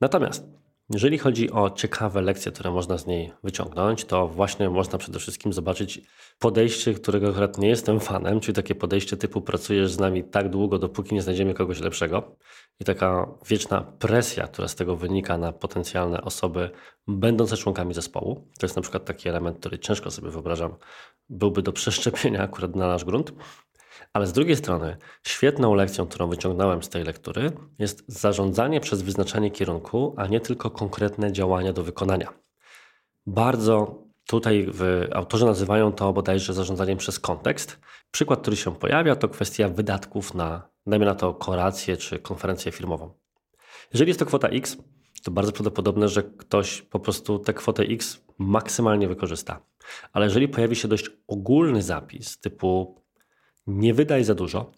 Natomiast 0.00 0.57
Jeżeli 0.90 1.18
chodzi 1.18 1.50
o 1.50 1.70
ciekawe 1.70 2.22
lekcje, 2.22 2.52
które 2.52 2.70
można 2.70 2.98
z 2.98 3.06
niej 3.06 3.32
wyciągnąć, 3.42 4.04
to 4.04 4.28
właśnie 4.28 4.70
można 4.70 4.98
przede 4.98 5.18
wszystkim 5.18 5.52
zobaczyć 5.52 6.00
podejście, 6.38 6.94
którego 6.94 7.28
akurat 7.28 7.58
nie 7.58 7.68
jestem 7.68 8.00
fanem, 8.00 8.40
czyli 8.40 8.56
takie 8.56 8.74
podejście 8.74 9.16
typu 9.16 9.40
pracujesz 9.40 9.92
z 9.92 9.98
nami 9.98 10.24
tak 10.24 10.50
długo, 10.50 10.78
dopóki 10.78 11.14
nie 11.14 11.22
znajdziemy 11.22 11.54
kogoś 11.54 11.80
lepszego. 11.80 12.36
I 12.80 12.84
taka 12.84 13.28
wieczna 13.48 13.80
presja, 13.98 14.46
która 14.46 14.68
z 14.68 14.74
tego 14.74 14.96
wynika 14.96 15.38
na 15.38 15.52
potencjalne 15.52 16.22
osoby 16.22 16.70
będące 17.06 17.56
członkami 17.56 17.94
zespołu. 17.94 18.48
To 18.58 18.66
jest 18.66 18.76
na 18.76 18.82
przykład 18.82 19.04
taki 19.04 19.28
element, 19.28 19.58
który 19.58 19.78
ciężko 19.78 20.10
sobie 20.10 20.30
wyobrażam, 20.30 20.74
byłby 21.28 21.62
do 21.62 21.72
przeszczepienia 21.72 22.42
akurat 22.42 22.76
na 22.76 22.88
nasz 22.88 23.04
grunt. 23.04 23.32
Ale 24.12 24.26
z 24.26 24.32
drugiej 24.32 24.56
strony, 24.56 24.96
świetną 25.26 25.74
lekcją, 25.74 26.06
którą 26.06 26.28
wyciągnąłem 26.28 26.82
z 26.82 26.88
tej 26.88 27.04
lektury, 27.04 27.52
jest 27.78 28.04
zarządzanie 28.08 28.80
przez 28.80 29.02
wyznaczanie 29.02 29.50
kierunku, 29.50 30.14
a 30.16 30.26
nie 30.26 30.40
tylko 30.40 30.70
konkretne 30.70 31.32
działania 31.32 31.72
do 31.72 31.82
wykonania. 31.82 32.32
Bardzo 33.26 34.02
tutaj 34.26 34.66
w, 34.72 35.08
autorzy 35.12 35.46
nazywają 35.46 35.92
to 35.92 36.12
bodajże 36.12 36.54
zarządzaniem 36.54 36.98
przez 36.98 37.20
kontekst. 37.20 37.78
Przykład, 38.10 38.40
który 38.40 38.56
się 38.56 38.74
pojawia, 38.76 39.16
to 39.16 39.28
kwestia 39.28 39.68
wydatków 39.68 40.34
na, 40.34 40.68
dajmy 40.86 41.06
na 41.06 41.14
to, 41.14 41.34
korację 41.34 41.96
czy 41.96 42.18
konferencję 42.18 42.72
firmową. 42.72 43.10
Jeżeli 43.92 44.08
jest 44.08 44.20
to 44.20 44.26
kwota 44.26 44.48
X, 44.48 44.76
to 45.22 45.30
bardzo 45.30 45.52
prawdopodobne, 45.52 46.08
że 46.08 46.22
ktoś 46.22 46.82
po 46.82 47.00
prostu 47.00 47.38
tę 47.38 47.54
kwotę 47.54 47.82
X 47.82 48.24
maksymalnie 48.38 49.08
wykorzysta. 49.08 49.60
Ale 50.12 50.26
jeżeli 50.26 50.48
pojawi 50.48 50.76
się 50.76 50.88
dość 50.88 51.10
ogólny 51.26 51.82
zapis 51.82 52.38
typu 52.38 53.00
nie 53.68 53.94
wydaj 53.94 54.24
za 54.24 54.34
dużo, 54.34 54.72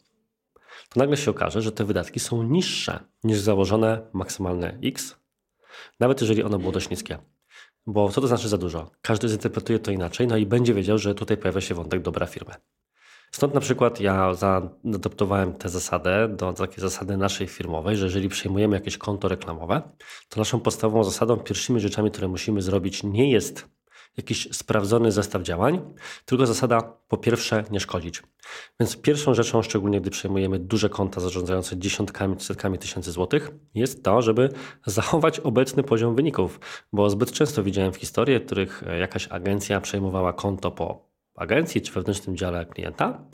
to 0.89 1.01
nagle 1.01 1.17
się 1.17 1.31
okaże, 1.31 1.63
że 1.63 1.73
te 1.73 1.85
wydatki 1.85 2.21
są 2.21 2.43
niższe 2.43 3.01
niż 3.25 3.39
założone 3.39 4.11
maksymalne 4.13 4.79
X, 4.85 5.17
nawet 6.01 6.21
jeżeli 6.21 6.43
ono 6.43 6.59
było 6.59 6.73
dość 6.73 6.91
niskie. 6.91 7.19
Bo 7.87 8.09
co 8.09 8.21
to 8.21 8.27
znaczy 8.27 8.49
za 8.49 8.59
dużo? 8.59 8.91
Każdy 9.03 9.29
zinterpretuje 9.29 9.79
to 9.79 9.91
inaczej, 9.91 10.27
no 10.27 10.37
i 10.37 10.47
będzie 10.47 10.75
wiedział, 10.75 10.99
że 10.99 11.15
tutaj 11.15 11.37
pojawia 11.37 11.61
się 11.61 11.75
wątek 11.75 12.03
dobra 12.03 12.27
firmy. 12.27 12.55
Stąd 13.31 13.55
na 13.55 13.61
przykład 13.61 14.01
ja 14.01 14.35
zaadoptowałem 14.35 15.55
tę 15.55 15.69
zasadę 15.69 16.29
do 16.29 16.53
takiej 16.53 16.79
zasady 16.79 17.17
naszej 17.17 17.47
firmowej, 17.47 17.97
że 17.97 18.05
jeżeli 18.05 18.29
przejmujemy 18.29 18.77
jakieś 18.77 18.99
konto 18.99 19.29
reklamowe, 19.29 19.83
to 20.29 20.41
naszą 20.41 20.61
podstawową 20.61 21.05
zasadą, 21.05 21.37
pierwszymi 21.37 21.81
rzeczami, 21.81 22.11
które 22.11 22.29
musimy 22.29 22.63
zrobić, 22.63 23.03
nie 23.03 23.31
jest 23.31 23.69
jakiś 24.17 24.49
sprawdzony 24.53 25.13
zestaw 25.13 25.43
działań, 25.43 25.81
tylko 26.25 26.47
zasada 26.47 26.81
po 27.09 27.17
pierwsze 27.17 27.65
nie 27.71 27.81
szkodzić. 27.81 28.23
Więc 28.81 28.97
pierwszą 28.97 29.35
rzeczą, 29.35 29.63
szczególnie 29.63 30.01
gdy 30.01 30.11
przejmujemy 30.11 30.59
duże 30.59 30.89
konta 30.89 31.21
zarządzające 31.21 31.77
dziesiątkami 31.79 32.37
czy 32.37 32.45
setkami 32.45 32.79
tysięcy 32.79 33.13
złotych, 33.13 33.51
jest 33.75 34.05
to, 34.05 34.23
żeby 34.23 34.49
zachować 34.87 35.41
obecny 35.41 35.83
poziom 35.83 36.17
wyników, 36.17 36.61
bo 36.93 37.11
zbyt 37.11 37.33
często 37.33 37.63
widziałem 37.63 37.93
w 37.93 37.97
historii, 37.97 38.39
w 38.39 38.47
których 38.47 38.83
jakaś 38.99 39.29
agencja 39.29 39.81
przejmowała 39.81 40.33
konto 40.33 40.71
po 40.71 41.11
agencji 41.37 41.81
czy 41.81 41.93
wewnętrznym 41.93 42.37
dziale 42.37 42.67
klienta 42.67 43.25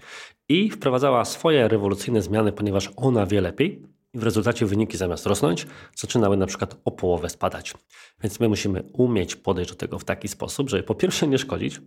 i 0.48 0.70
wprowadzała 0.70 1.24
swoje 1.24 1.68
rewolucyjne 1.68 2.22
zmiany, 2.22 2.52
ponieważ 2.52 2.90
ona 2.96 3.26
wie 3.26 3.40
lepiej, 3.40 3.95
i 4.16 4.18
w 4.18 4.22
rezultacie 4.22 4.66
wyniki 4.66 4.96
zamiast 4.96 5.26
rosnąć, 5.26 5.66
zaczynały 5.96 6.36
na 6.36 6.46
przykład 6.46 6.76
o 6.84 6.90
połowę 6.90 7.28
spadać. 7.28 7.74
Więc 8.22 8.40
my 8.40 8.48
musimy 8.48 8.82
umieć 8.92 9.36
podejść 9.36 9.70
do 9.70 9.76
tego 9.76 9.98
w 9.98 10.04
taki 10.04 10.28
sposób, 10.28 10.70
żeby 10.70 10.82
po 10.82 10.94
pierwsze 10.94 11.28
nie 11.28 11.38
szkodzić 11.38 11.80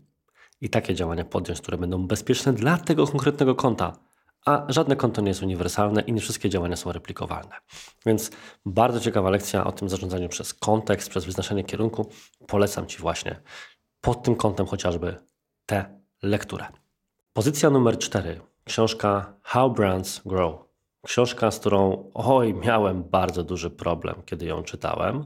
i 0.61 0.69
takie 0.69 0.95
działania 0.95 1.25
podjąć, 1.25 1.61
które 1.61 1.77
będą 1.77 2.07
bezpieczne 2.07 2.53
dla 2.53 2.77
tego 2.77 3.07
konkretnego 3.07 3.55
konta. 3.55 3.99
A 4.45 4.65
żadne 4.69 4.95
konto 4.95 5.21
nie 5.21 5.27
jest 5.27 5.43
uniwersalne 5.43 6.01
i 6.01 6.13
nie 6.13 6.21
wszystkie 6.21 6.49
działania 6.49 6.75
są 6.75 6.91
replikowalne. 6.91 7.55
Więc 8.05 8.31
bardzo 8.65 8.99
ciekawa 8.99 9.29
lekcja 9.29 9.63
o 9.63 9.71
tym 9.71 9.89
zarządzaniu 9.89 10.29
przez 10.29 10.53
kontekst, 10.53 11.09
przez 11.09 11.25
wyznaczenie 11.25 11.63
kierunku. 11.63 12.09
Polecam 12.47 12.87
Ci 12.87 12.97
właśnie 12.97 13.41
pod 14.01 14.23
tym 14.23 14.35
kątem 14.35 14.65
chociażby 14.65 15.15
tę 15.65 15.99
lekturę. 16.23 16.65
Pozycja 17.33 17.69
numer 17.69 17.97
4. 17.97 18.41
Książka 18.63 19.33
How 19.41 19.71
Brands 19.71 20.21
Grow 20.25 20.68
Książka, 21.05 21.51
z 21.51 21.59
którą 21.59 22.11
oj, 22.13 22.53
miałem 22.53 23.03
bardzo 23.03 23.43
duży 23.43 23.69
problem, 23.69 24.15
kiedy 24.25 24.45
ją 24.45 24.63
czytałem. 24.63 25.23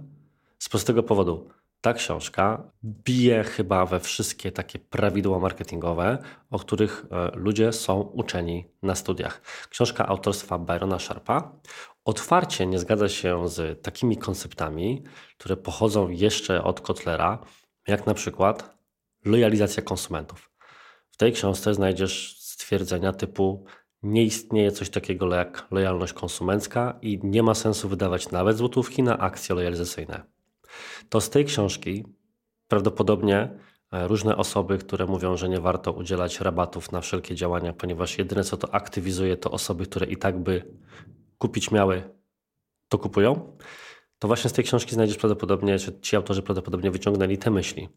Z 0.60 0.70
prostego 0.70 1.04
powodu, 1.04 1.50
ta 1.82 1.94
książka 1.94 2.64
bije 2.84 3.44
chyba 3.44 3.86
we 3.86 4.00
wszystkie 4.00 4.52
takie 4.52 4.80
prawidła 4.80 5.40
marketingowe, 5.40 6.18
o 6.52 6.60
których 6.60 7.06
e, 7.12 7.32
ludzie 7.36 7.74
są 7.74 8.02
uczeni 8.02 8.66
na 8.82 8.96
studiach. 8.96 9.42
Książka 9.70 10.08
autorstwa 10.08 10.60
Byrona 10.60 11.00
Sharpa 11.00 11.52
otwarcie 12.06 12.66
nie 12.66 12.80
zgadza 12.80 13.10
się 13.10 13.50
z 13.50 13.82
takimi 13.82 14.18
konceptami, 14.18 15.04
które 15.38 15.58
pochodzą 15.58 16.10
jeszcze 16.10 16.64
od 16.64 16.82
Kotlera, 16.82 17.40
jak 17.88 18.06
na 18.06 18.14
przykład 18.14 18.78
lojalizacja 19.26 19.84
konsumentów. 19.84 20.52
W 21.12 21.18
tej 21.18 21.32
książce 21.32 21.74
znajdziesz 21.74 22.38
stwierdzenia 22.40 23.14
typu 23.14 23.66
nie 24.04 24.24
istnieje 24.24 24.72
coś 24.72 24.90
takiego 24.90 25.36
jak 25.36 25.68
lojalność 25.72 26.14
konsumencka 26.14 27.00
i 27.02 27.20
nie 27.24 27.44
ma 27.44 27.56
sensu 27.56 27.90
wydawać 27.90 28.32
nawet 28.32 28.58
złotówki 28.58 29.04
na 29.04 29.18
akcje 29.18 29.56
lojalizacyjne. 29.56 30.24
To 31.10 31.22
z 31.22 31.30
tej 31.30 31.46
książki 31.46 32.04
prawdopodobnie 32.68 33.60
e, 33.92 34.08
różne 34.08 34.38
osoby, 34.38 34.78
które 34.78 35.06
mówią, 35.06 35.38
że 35.38 35.50
nie 35.50 35.60
warto 35.60 35.92
udzielać 35.92 36.40
rabatów 36.40 36.92
na 36.92 37.02
wszelkie 37.02 37.36
działania, 37.36 37.74
ponieważ 37.74 38.18
jedyne 38.18 38.44
co 38.44 38.58
to 38.58 38.74
aktywizuje, 38.74 39.38
to 39.38 39.52
osoby, 39.52 39.86
które 39.86 40.06
i 40.06 40.18
tak 40.18 40.40
by 40.40 40.76
kupić 41.38 41.72
miały, 41.72 42.04
to 42.90 42.98
kupują. 42.98 43.58
To 44.20 44.28
właśnie 44.28 44.50
z 44.50 44.54
tej 44.54 44.66
książki 44.66 44.92
znajdziesz 44.92 45.18
prawdopodobnie, 45.18 45.80
czy 45.80 46.00
ci 46.02 46.16
autorzy 46.16 46.42
prawdopodobnie 46.42 46.92
wyciągnęli 46.92 47.38
te 47.38 47.52
myśli. 47.52 47.90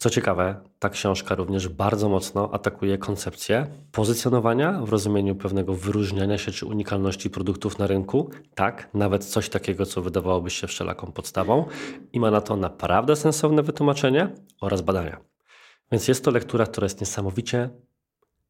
Co 0.00 0.10
ciekawe, 0.10 0.60
ta 0.78 0.88
książka 0.88 1.34
również 1.34 1.68
bardzo 1.68 2.08
mocno 2.08 2.50
atakuje 2.52 2.98
koncepcję 2.98 3.66
pozycjonowania 3.92 4.72
w 4.72 4.88
rozumieniu 4.88 5.34
pewnego 5.34 5.74
wyróżniania 5.74 6.38
się 6.38 6.52
czy 6.52 6.66
unikalności 6.66 7.30
produktów 7.30 7.78
na 7.78 7.86
rynku. 7.86 8.30
Tak, 8.54 8.88
nawet 8.94 9.24
coś 9.24 9.48
takiego, 9.48 9.86
co 9.86 10.02
wydawałoby 10.02 10.50
się 10.50 10.66
wszelaką 10.66 11.12
podstawą 11.12 11.66
i 12.12 12.20
ma 12.20 12.30
na 12.30 12.40
to 12.40 12.56
naprawdę 12.56 13.16
sensowne 13.16 13.62
wytłumaczenie 13.62 14.34
oraz 14.60 14.80
badania. 14.80 15.20
Więc 15.92 16.08
jest 16.08 16.24
to 16.24 16.30
lektura, 16.30 16.66
która 16.66 16.84
jest 16.84 17.00
niesamowicie 17.00 17.70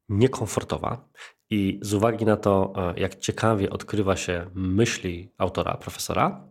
niekomfortowa 0.09 1.09
i 1.51 1.81
z 1.83 1.95
uwagi 1.95 2.25
na 2.25 2.37
to, 2.37 2.73
e, 2.77 3.01
jak 3.01 3.17
ciekawie 3.17 3.71
odkrywa 3.71 4.17
się 4.17 4.47
myśli 4.55 5.33
autora, 5.39 5.77
profesora, 5.77 6.49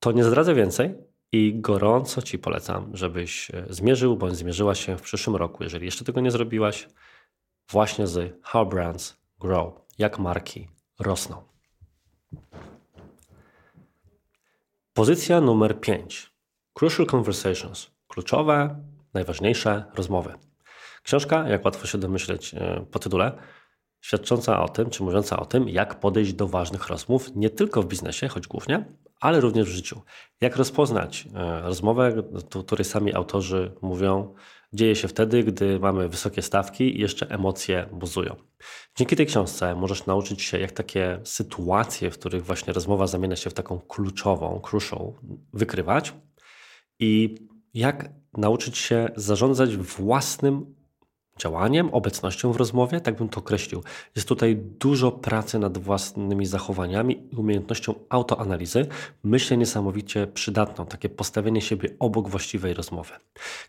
to 0.00 0.12
nie 0.12 0.24
zdradzę 0.24 0.54
więcej, 0.54 1.09
i 1.32 1.60
gorąco 1.60 2.22
Ci 2.22 2.38
polecam, 2.38 2.90
żebyś 2.96 3.50
e, 3.50 3.66
zmierzył 3.68 4.16
bądź 4.16 4.36
zmierzyła 4.36 4.74
się 4.74 4.96
w 4.96 5.02
przyszłym 5.02 5.36
roku, 5.36 5.62
jeżeli 5.62 5.84
jeszcze 5.84 6.04
tego 6.04 6.20
nie 6.20 6.30
zrobiłaś, 6.30 6.88
właśnie 7.70 8.06
z 8.06 8.38
How 8.42 8.66
Brands 8.66 9.16
Grow, 9.38 9.74
jak 9.98 10.18
marki 10.18 10.68
rosną. 10.98 11.42
Pozycja 14.92 15.40
numer 15.40 15.80
5. 15.80 16.32
Crucial 16.74 17.06
Conversations. 17.06 17.90
Kluczowe, 18.08 18.84
najważniejsze 19.14 19.84
rozmowy. 19.94 20.34
Książka, 21.02 21.48
jak 21.48 21.64
łatwo 21.64 21.86
się 21.86 21.98
domyśleć 21.98 22.54
e, 22.54 22.86
po 22.90 22.98
tytule, 22.98 23.32
świadcząca 24.00 24.62
o 24.62 24.68
tym, 24.68 24.90
czy 24.90 25.02
mówiąca 25.02 25.40
o 25.40 25.46
tym, 25.46 25.68
jak 25.68 26.00
podejść 26.00 26.32
do 26.32 26.48
ważnych 26.48 26.88
rozmów, 26.88 27.36
nie 27.36 27.50
tylko 27.50 27.82
w 27.82 27.86
biznesie, 27.86 28.28
choć 28.28 28.46
głównie, 28.48 28.84
ale 29.20 29.40
również 29.40 29.68
w 29.68 29.72
życiu. 29.72 30.02
Jak 30.40 30.56
rozpoznać 30.56 31.28
e, 31.34 31.60
rozmowę, 31.62 32.22
o 32.54 32.62
której 32.62 32.84
sami 32.84 33.14
autorzy 33.14 33.72
mówią, 33.82 34.34
dzieje 34.72 34.96
się 34.96 35.08
wtedy, 35.08 35.44
gdy 35.44 35.80
mamy 35.80 36.08
wysokie 36.08 36.42
stawki 36.42 36.96
i 36.96 37.00
jeszcze 37.00 37.30
emocje 37.30 37.86
buzują. 37.92 38.36
Dzięki 38.96 39.16
tej 39.16 39.26
książce 39.26 39.74
możesz 39.74 40.06
nauczyć 40.06 40.42
się, 40.42 40.58
jak 40.58 40.72
takie 40.72 41.20
sytuacje, 41.24 42.10
w 42.10 42.18
których 42.18 42.44
właśnie 42.44 42.72
rozmowa 42.72 43.06
zamienia 43.06 43.36
się 43.36 43.50
w 43.50 43.54
taką 43.54 43.78
kluczową, 43.78 44.60
crucial, 44.60 45.12
wykrywać 45.52 46.14
i 46.98 47.34
jak 47.74 48.10
nauczyć 48.36 48.78
się 48.78 49.08
zarządzać 49.16 49.76
własnym 49.76 50.74
działaniem, 51.40 51.88
obecnością 51.94 52.52
w 52.52 52.56
rozmowie, 52.56 53.00
tak 53.00 53.16
bym 53.16 53.28
to 53.28 53.40
określił. 53.40 53.82
Jest 54.16 54.28
tutaj 54.28 54.56
dużo 54.56 55.12
pracy 55.12 55.58
nad 55.58 55.78
własnymi 55.78 56.46
zachowaniami 56.46 57.28
i 57.32 57.36
umiejętnością 57.36 57.94
autoanalizy. 58.08 58.86
Myślę 59.24 59.56
niesamowicie 59.56 60.26
przydatną, 60.26 60.86
takie 60.86 61.08
postawienie 61.08 61.60
siebie 61.60 61.88
obok 61.98 62.28
właściwej 62.28 62.74
rozmowy. 62.74 63.12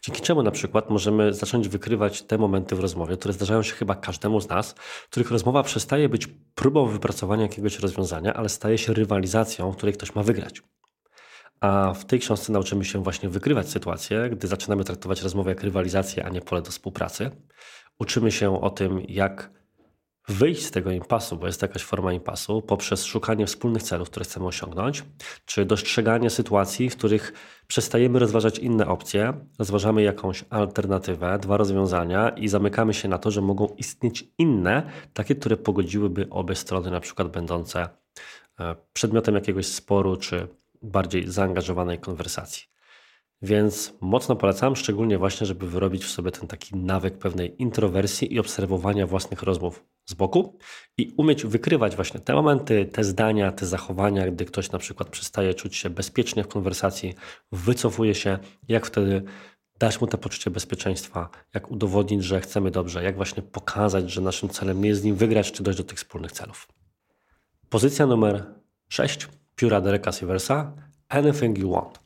Dzięki 0.01 0.21
czemu 0.21 0.43
na 0.43 0.51
przykład 0.51 0.89
możemy 0.89 1.33
zacząć 1.33 1.69
wykrywać 1.69 2.21
te 2.21 2.37
momenty 2.37 2.75
w 2.75 2.79
rozmowie, 2.79 3.17
które 3.17 3.33
zdarzają 3.33 3.63
się 3.63 3.73
chyba 3.73 3.95
każdemu 3.95 4.41
z 4.41 4.49
nas, 4.49 4.75
w 4.77 5.09
których 5.09 5.31
rozmowa 5.31 5.63
przestaje 5.63 6.09
być 6.09 6.27
próbą 6.55 6.85
wypracowania 6.85 7.41
jakiegoś 7.41 7.79
rozwiązania, 7.79 8.33
ale 8.33 8.49
staje 8.49 8.77
się 8.77 8.93
rywalizacją, 8.93 9.71
w 9.71 9.75
której 9.75 9.93
ktoś 9.93 10.15
ma 10.15 10.23
wygrać. 10.23 10.61
A 11.61 11.93
w 11.93 12.05
tej 12.05 12.19
książce 12.19 12.51
nauczymy 12.51 12.85
się 12.85 13.03
właśnie 13.03 13.29
wykrywać 13.29 13.69
sytuacje, 13.69 14.29
gdy 14.29 14.47
zaczynamy 14.47 14.83
traktować 14.83 15.21
rozmowę 15.21 15.49
jak 15.49 15.63
rywalizację, 15.63 16.25
a 16.25 16.29
nie 16.29 16.41
pole 16.41 16.61
do 16.61 16.71
współpracy. 16.71 17.31
Uczymy 17.99 18.31
się 18.31 18.61
o 18.61 18.69
tym, 18.69 19.01
jak 19.07 19.61
wyjść 20.27 20.65
z 20.65 20.71
tego 20.71 20.91
impasu, 20.91 21.37
bo 21.37 21.47
jest 21.47 21.61
jakaś 21.61 21.83
forma 21.83 22.13
impasu, 22.13 22.61
poprzez 22.61 23.05
szukanie 23.05 23.45
wspólnych 23.45 23.83
celów, 23.83 24.09
które 24.09 24.23
chcemy 24.23 24.45
osiągnąć, 24.45 25.03
czy 25.45 25.65
dostrzeganie 25.65 26.29
sytuacji, 26.29 26.89
w 26.89 26.97
których 26.97 27.33
przestajemy 27.67 28.19
rozważać 28.19 28.59
inne 28.59 28.87
opcje, 28.87 29.33
rozważamy 29.59 30.03
jakąś 30.03 30.45
alternatywę, 30.49 31.39
dwa 31.39 31.57
rozwiązania 31.57 32.29
i 32.29 32.47
zamykamy 32.47 32.93
się 32.93 33.07
na 33.07 33.17
to, 33.17 33.31
że 33.31 33.41
mogą 33.41 33.67
istnieć 33.67 34.27
inne, 34.37 34.83
takie, 35.13 35.35
które 35.35 35.57
pogodziłyby 35.57 36.27
obie 36.29 36.55
strony, 36.55 36.91
na 36.91 36.99
przykład 36.99 37.27
będące 37.27 37.89
e, 38.59 38.75
przedmiotem 38.93 39.35
jakiegoś 39.35 39.65
sporu, 39.65 40.17
czy 40.17 40.47
bardziej 40.81 41.31
zaangażowanej 41.31 41.99
konwersacji. 41.99 42.63
Więc 43.41 43.93
mocno 44.01 44.35
polecam, 44.35 44.75
szczególnie 44.75 45.17
właśnie, 45.17 45.47
żeby 45.47 45.67
wyrobić 45.67 46.05
w 46.05 46.09
sobie 46.09 46.31
ten 46.31 46.47
taki 46.47 46.75
nawyk 46.75 47.17
pewnej 47.17 47.61
introwersji 47.61 48.33
i 48.33 48.39
obserwowania 48.39 49.07
własnych 49.07 49.43
rozmów 49.43 49.85
z 50.05 50.13
boku 50.13 50.57
i 50.97 51.13
umieć 51.17 51.45
wykrywać 51.45 51.95
właśnie 51.95 52.19
te 52.19 52.33
momenty, 52.33 52.85
te 52.85 53.03
zdania, 53.03 53.51
te 53.51 53.65
zachowania, 53.65 54.31
gdy 54.31 54.45
ktoś 54.45 54.71
na 54.71 54.79
przykład 54.79 55.09
przestaje 55.09 55.53
czuć 55.53 55.75
się 55.75 55.89
bezpiecznie 55.89 56.43
w 56.43 56.47
konwersacji, 56.47 57.13
wycofuje 57.51 58.15
się, 58.15 58.39
jak 58.67 58.85
wtedy 58.85 59.23
dać 59.79 60.01
mu 60.01 60.07
to 60.07 60.17
poczucie 60.17 60.51
bezpieczeństwa, 60.51 61.29
jak 61.53 61.71
udowodnić, 61.71 62.23
że 62.23 62.41
chcemy 62.41 62.71
dobrze, 62.71 63.03
jak 63.03 63.15
właśnie 63.15 63.43
pokazać, 63.43 64.11
że 64.11 64.21
naszym 64.21 64.49
celem 64.49 64.81
nie 64.81 64.89
jest 64.89 65.01
z 65.01 65.03
nim 65.03 65.15
wygrać, 65.15 65.51
czy 65.51 65.63
dojść 65.63 65.77
do 65.77 65.83
tych 65.83 65.97
wspólnych 65.97 66.31
celów. 66.31 66.67
Pozycja 67.69 68.05
numer 68.05 68.53
6, 68.89 69.27
pióra 69.61 69.81
Dereka 69.81 70.11
Siversa, 70.11 70.73
Anything 71.09 71.57
You 71.57 71.71
Want. 71.71 71.99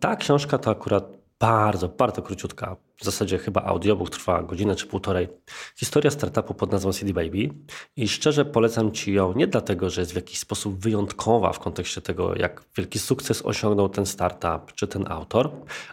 Ta 0.00 0.16
książka 0.16 0.58
to 0.58 0.70
akurat 0.70 1.04
bardzo, 1.40 1.88
bardzo 1.88 2.22
króciutka, 2.22 2.76
w 2.96 3.04
zasadzie 3.04 3.38
chyba 3.38 3.62
audiobook 3.62 4.10
trwa 4.10 4.42
godzinę 4.42 4.74
czy 4.74 4.86
półtorej. 4.86 5.28
Historia 5.76 6.10
startupu 6.10 6.54
pod 6.54 6.72
nazwą 6.72 6.92
CD 6.92 7.12
Baby 7.12 7.48
i 7.96 8.08
szczerze 8.08 8.44
polecam 8.44 8.92
Ci 8.92 9.12
ją 9.12 9.32
nie 9.32 9.46
dlatego, 9.46 9.90
że 9.90 10.00
jest 10.00 10.12
w 10.12 10.16
jakiś 10.16 10.38
sposób 10.38 10.78
wyjątkowa 10.78 11.52
w 11.52 11.58
kontekście 11.58 12.00
tego, 12.00 12.36
jak 12.36 12.62
wielki 12.76 12.98
sukces 12.98 13.42
osiągnął 13.42 13.88
ten 13.88 14.06
startup 14.06 14.72
czy 14.74 14.86
ten 14.86 15.04
autor, 15.08 15.50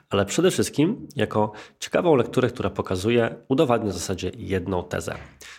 ale 0.10 0.26
przede 0.26 0.52
wszystkim 0.52 1.08
jako 1.16 1.52
ciekawą 1.80 2.16
lekturę, 2.16 2.50
która 2.50 2.70
pokazuje, 2.70 3.36
udowadnia 3.48 3.92
w 3.92 3.94
zasadzie 3.94 4.32
jedną 4.38 4.84
tezę. 4.84 5.16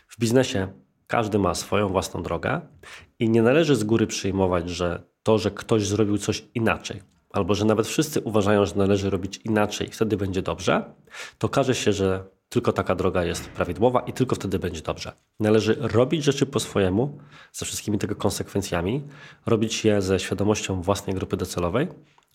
W 0.09 0.19
biznesie 0.19 0.84
każdy 1.07 1.39
ma 1.39 1.55
swoją 1.55 1.89
własną 1.89 2.23
drogę 2.23 2.61
i 3.19 3.29
nie 3.29 3.43
należy 3.43 3.77
z 3.77 3.85
góry 3.85 4.07
przyjmować, 4.07 4.71
że 4.71 5.03
to, 5.23 5.39
że 5.39 5.51
ktoś 5.51 5.87
zrobił 5.87 6.19
coś 6.19 6.45
inaczej, 6.55 7.03
albo 7.31 7.55
że 7.55 7.65
nawet 7.65 7.87
wszyscy 7.87 8.21
uważają, 8.21 8.67
że 8.67 8.75
należy 8.75 9.11
robić 9.11 9.41
inaczej 9.45 9.89
wtedy 9.89 10.17
będzie 10.17 10.43
dobrze, 10.43 10.95
to 11.39 11.49
każe 11.49 11.75
się, 11.75 11.93
że 11.93 12.25
tylko 12.49 12.73
taka 12.73 12.95
droga 12.95 13.25
jest 13.25 13.49
prawidłowa 13.49 14.01
i 14.01 14.13
tylko 14.13 14.37
wtedy 14.37 14.59
będzie 14.59 14.83
dobrze. 14.83 15.13
Należy 15.41 15.77
robić 15.81 16.25
rzeczy 16.25 16.47
po 16.47 16.61
swojemu, 16.61 17.19
ze 17.53 17.67
wszystkimi 17.67 17.99
tego 17.99 18.15
konsekwencjami, 18.15 19.03
robić 19.47 19.85
je 19.85 20.03
ze 20.03 20.21
świadomością 20.21 20.83
własnej 20.83 21.17
grupy 21.17 21.37
docelowej 21.37 21.89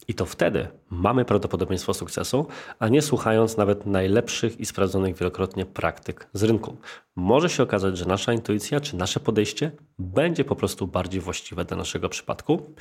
i 0.07 0.13
to 0.13 0.25
wtedy 0.25 0.67
mamy 0.89 1.25
prawdopodobieństwo 1.25 1.93
sukcesu, 1.93 2.47
a 2.79 2.87
nie 2.87 3.01
słuchając 3.01 3.57
nawet 3.57 3.85
najlepszych 3.85 4.59
i 4.59 4.65
sprawdzonych 4.65 5.17
wielokrotnie 5.17 5.65
praktyk 5.65 6.29
z 6.33 6.43
rynku. 6.43 6.77
Może 7.15 7.49
się 7.49 7.63
okazać, 7.63 7.97
że 7.97 8.05
nasza 8.05 8.33
intuicja 8.33 8.79
czy 8.79 8.95
nasze 8.95 9.19
podejście 9.19 9.71
będzie 9.99 10.43
po 10.43 10.55
prostu 10.55 10.87
bardziej 10.87 11.21
właściwe 11.21 11.65
dla 11.65 11.77
naszego 11.77 12.09
przypadku. 12.09 12.73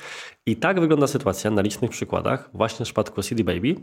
I 0.45 0.55
tak 0.55 0.79
wygląda 0.79 1.07
sytuacja 1.07 1.51
na 1.51 1.61
licznych 1.61 1.91
przykładach, 1.91 2.49
właśnie 2.53 2.85
w 2.85 2.87
przypadku 2.87 3.23
CD 3.23 3.43
Baby. 3.43 3.75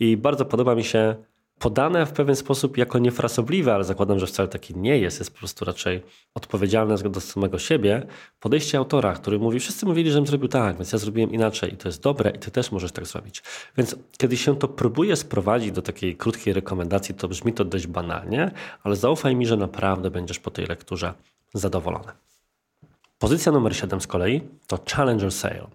I 0.00 0.16
bardzo 0.16 0.44
podoba 0.44 0.74
mi 0.74 0.84
się 0.84 1.16
podane 1.58 2.06
w 2.06 2.12
pewien 2.12 2.36
sposób 2.36 2.76
jako 2.76 2.98
niefrasobliwe, 2.98 3.74
ale 3.74 3.84
zakładam, 3.84 4.18
że 4.18 4.26
wcale 4.26 4.48
taki 4.48 4.76
nie 4.76 4.98
jest, 4.98 5.18
jest 5.18 5.32
po 5.32 5.38
prostu 5.38 5.64
raczej 5.64 6.02
odpowiedzialne 6.34 6.96
do 6.98 7.20
samego 7.20 7.58
siebie, 7.58 8.06
podejście 8.40 8.78
autora, 8.78 9.14
który 9.14 9.38
mówi, 9.38 9.60
wszyscy 9.60 9.86
mówili, 9.86 10.10
żebym 10.10 10.26
zrobił 10.26 10.48
tak, 10.48 10.76
więc 10.76 10.92
ja 10.92 10.98
zrobiłem 10.98 11.32
inaczej 11.32 11.74
i 11.74 11.76
to 11.76 11.88
jest 11.88 12.02
dobre 12.02 12.30
i 12.30 12.38
ty 12.38 12.50
też 12.50 12.72
możesz 12.72 12.92
tak 12.92 13.06
zrobić. 13.06 13.42
Więc 13.76 13.96
kiedy 14.18 14.36
się 14.36 14.56
to 14.56 14.68
próbuje 14.68 15.16
sprowadzić 15.16 15.72
do 15.72 15.82
takiej 15.82 16.16
krótkiej 16.16 16.54
rekomendacji, 16.54 17.14
to 17.14 17.28
brzmi 17.28 17.52
to 17.52 17.64
dość 17.64 17.86
banalnie, 17.86 18.50
ale 18.82 18.96
zaufaj 18.96 19.36
mi, 19.36 19.46
że 19.46 19.56
naprawdę 19.56 20.10
będziesz 20.10 20.38
po 20.38 20.50
tej 20.50 20.66
lekturze 20.66 21.14
zadowolony. 21.54 22.12
Pozycja 23.18 23.52
numer 23.52 23.76
7 23.76 24.00
z 24.00 24.06
kolei 24.06 24.42
to 24.66 24.78
Challenger 24.90 25.32
Sale. 25.32 25.66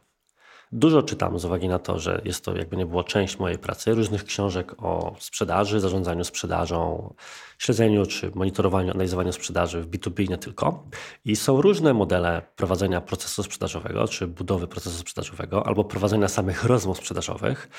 Dużo 0.73 1.03
czytam 1.03 1.39
z 1.39 1.45
uwagi 1.45 1.67
na 1.67 1.79
to, 1.79 1.99
że 1.99 2.21
jest 2.25 2.45
to 2.45 2.57
jakby 2.57 2.77
nie 2.77 2.86
było 2.86 3.03
część 3.03 3.39
mojej 3.39 3.57
pracy, 3.57 3.93
różnych 3.93 4.23
książek 4.23 4.84
o 4.84 5.15
sprzedaży, 5.19 5.79
zarządzaniu 5.79 6.23
sprzedażą, 6.23 7.13
śledzeniu 7.57 8.05
czy 8.05 8.31
monitorowaniu, 8.36 8.91
analizowaniu 8.91 9.31
sprzedaży 9.31 9.81
w 9.81 9.89
B2B 9.89 10.29
nie 10.29 10.38
tylko. 10.38 10.84
I 11.25 11.36
są 11.36 11.62
różne 11.62 11.93
modele 11.93 12.41
prowadzenia 12.55 13.01
procesu 13.01 13.43
sprzedażowego, 13.43 14.07
czy 14.07 14.27
budowy 14.27 14.67
procesu 14.67 14.97
sprzedażowego, 14.97 15.67
albo 15.67 15.84
prowadzenia 15.84 16.27
samych 16.27 16.63
rozmów 16.63 16.97
sprzedażowych. 16.97 17.69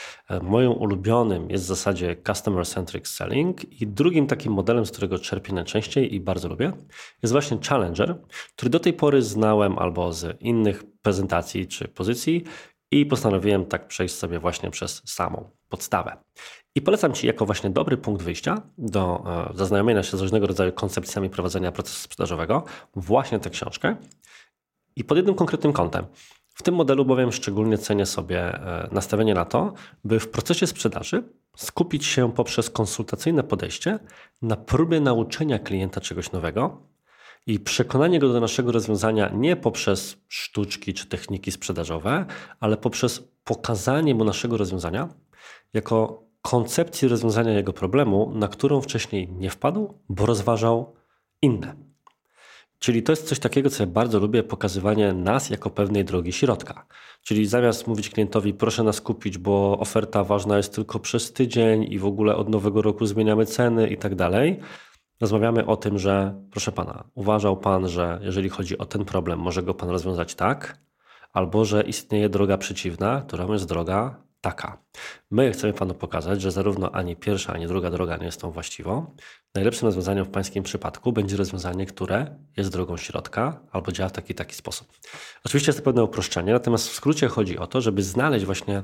Moim 0.42 0.72
ulubionym 0.72 1.50
jest 1.50 1.64
w 1.64 1.68
zasadzie 1.68 2.16
Customer 2.26 2.66
Centric 2.66 3.08
Selling 3.08 3.80
i 3.80 3.86
drugim 3.86 4.26
takim 4.26 4.52
modelem, 4.52 4.86
z 4.86 4.90
którego 4.90 5.18
czerpię 5.18 5.52
najczęściej 5.52 6.14
i 6.14 6.20
bardzo 6.20 6.48
lubię, 6.48 6.72
jest 7.22 7.32
właśnie 7.32 7.58
Challenger, 7.68 8.18
który 8.56 8.70
do 8.70 8.80
tej 8.80 8.92
pory 8.92 9.22
znałem 9.22 9.78
albo 9.78 10.12
z 10.12 10.40
innych 10.40 10.91
prezentacji 11.02 11.66
czy 11.66 11.88
pozycji 11.88 12.44
i 12.90 13.06
postanowiłem 13.06 13.66
tak 13.66 13.88
przejść 13.88 14.14
sobie 14.14 14.38
właśnie 14.38 14.70
przez 14.70 15.02
samą 15.04 15.50
podstawę. 15.68 16.16
I 16.74 16.82
polecam 16.82 17.12
Ci 17.12 17.26
jako 17.26 17.46
właśnie 17.46 17.70
dobry 17.70 17.96
punkt 17.96 18.22
wyjścia 18.22 18.62
do 18.78 19.24
e, 19.50 19.56
zaznajomienia 19.56 20.02
się 20.02 20.16
z 20.16 20.20
różnego 20.20 20.46
rodzaju 20.46 20.72
koncepcjami 20.72 21.30
prowadzenia 21.30 21.72
procesu 21.72 21.98
sprzedażowego 21.98 22.64
właśnie 22.94 23.38
tę 23.38 23.50
książkę 23.50 23.96
i 24.96 25.04
pod 25.04 25.16
jednym 25.16 25.34
konkretnym 25.34 25.72
kątem. 25.72 26.06
W 26.54 26.62
tym 26.62 26.74
modelu 26.74 27.04
bowiem 27.04 27.32
szczególnie 27.32 27.78
cenię 27.78 28.06
sobie 28.06 28.40
e, 28.40 28.88
nastawienie 28.92 29.34
na 29.34 29.44
to, 29.44 29.72
by 30.04 30.20
w 30.20 30.28
procesie 30.28 30.66
sprzedaży 30.66 31.22
skupić 31.56 32.06
się 32.06 32.32
poprzez 32.32 32.70
konsultacyjne 32.70 33.42
podejście 33.42 33.98
na 34.42 34.56
próbie 34.56 35.00
nauczenia 35.00 35.58
klienta 35.58 36.00
czegoś 36.00 36.32
nowego, 36.32 36.82
i 37.46 37.60
przekonanie 37.60 38.18
go 38.18 38.28
do 38.32 38.40
naszego 38.40 38.72
rozwiązania 38.72 39.30
nie 39.34 39.56
poprzez 39.56 40.16
sztuczki 40.28 40.94
czy 40.94 41.06
techniki 41.06 41.52
sprzedażowe, 41.52 42.26
ale 42.60 42.76
poprzez 42.76 43.28
pokazanie 43.44 44.14
mu 44.14 44.24
naszego 44.24 44.56
rozwiązania 44.56 45.08
jako 45.72 46.22
koncepcji 46.42 47.08
rozwiązania 47.08 47.52
jego 47.52 47.72
problemu, 47.72 48.32
na 48.34 48.48
którą 48.48 48.80
wcześniej 48.80 49.32
nie 49.32 49.50
wpadł, 49.50 49.98
bo 50.08 50.26
rozważał 50.26 50.94
inne. 51.42 51.76
Czyli 52.78 53.02
to 53.02 53.12
jest 53.12 53.28
coś 53.28 53.38
takiego, 53.38 53.70
co 53.70 53.82
ja 53.82 53.86
bardzo 53.86 54.18
lubię, 54.18 54.42
pokazywanie 54.42 55.12
nas 55.12 55.50
jako 55.50 55.70
pewnej 55.70 56.04
drogi 56.04 56.32
środka. 56.32 56.86
Czyli 57.22 57.46
zamiast 57.46 57.86
mówić 57.86 58.10
klientowi, 58.10 58.54
proszę 58.54 58.82
nas 58.82 59.00
kupić, 59.00 59.38
bo 59.38 59.78
oferta 59.78 60.24
ważna 60.24 60.56
jest 60.56 60.74
tylko 60.74 60.98
przez 60.98 61.32
tydzień 61.32 61.92
i 61.92 61.98
w 61.98 62.06
ogóle 62.06 62.36
od 62.36 62.48
nowego 62.48 62.82
roku 62.82 63.06
zmieniamy 63.06 63.46
ceny 63.46 63.88
i 63.88 63.96
tak 63.96 64.14
dalej, 64.14 64.60
Rozmawiamy 65.20 65.66
o 65.66 65.76
tym, 65.76 65.98
że 65.98 66.34
proszę 66.50 66.72
pana, 66.72 67.04
uważał 67.14 67.56
pan, 67.56 67.88
że 67.88 68.18
jeżeli 68.22 68.48
chodzi 68.48 68.78
o 68.78 68.86
ten 68.86 69.04
problem, 69.04 69.38
może 69.38 69.62
go 69.62 69.74
pan 69.74 69.90
rozwiązać 69.90 70.34
tak, 70.34 70.78
albo 71.32 71.64
że 71.64 71.82
istnieje 71.82 72.28
droga 72.28 72.58
przeciwna, 72.58 73.22
którą 73.26 73.52
jest 73.52 73.68
droga 73.68 74.22
taka. 74.42 74.78
My 75.30 75.52
chcemy 75.52 75.72
panu 75.72 75.94
pokazać, 75.94 76.42
że 76.42 76.50
zarówno 76.50 76.90
ani 76.92 77.16
pierwsza, 77.16 77.52
ani 77.52 77.66
druga 77.66 77.90
droga 77.90 78.16
nie 78.16 78.24
jest 78.24 78.40
tą 78.40 78.50
właściwą. 78.50 79.16
Najlepszym 79.54 79.86
rozwiązaniem 79.86 80.24
w 80.24 80.30
pańskim 80.30 80.62
przypadku 80.62 81.12
będzie 81.12 81.36
rozwiązanie, 81.36 81.86
które 81.86 82.36
jest 82.56 82.72
drogą 82.72 82.96
środka 82.96 83.60
albo 83.72 83.92
działa 83.92 84.08
w 84.08 84.12
taki 84.12 84.34
taki 84.34 84.54
sposób. 84.54 84.92
Oczywiście 85.44 85.68
jest 85.68 85.78
to 85.78 85.84
pewne 85.84 86.04
uproszczenie, 86.04 86.52
natomiast 86.52 86.88
w 86.88 86.92
skrócie 86.92 87.28
chodzi 87.28 87.58
o 87.58 87.66
to, 87.66 87.80
żeby 87.80 88.02
znaleźć 88.02 88.44
właśnie 88.46 88.82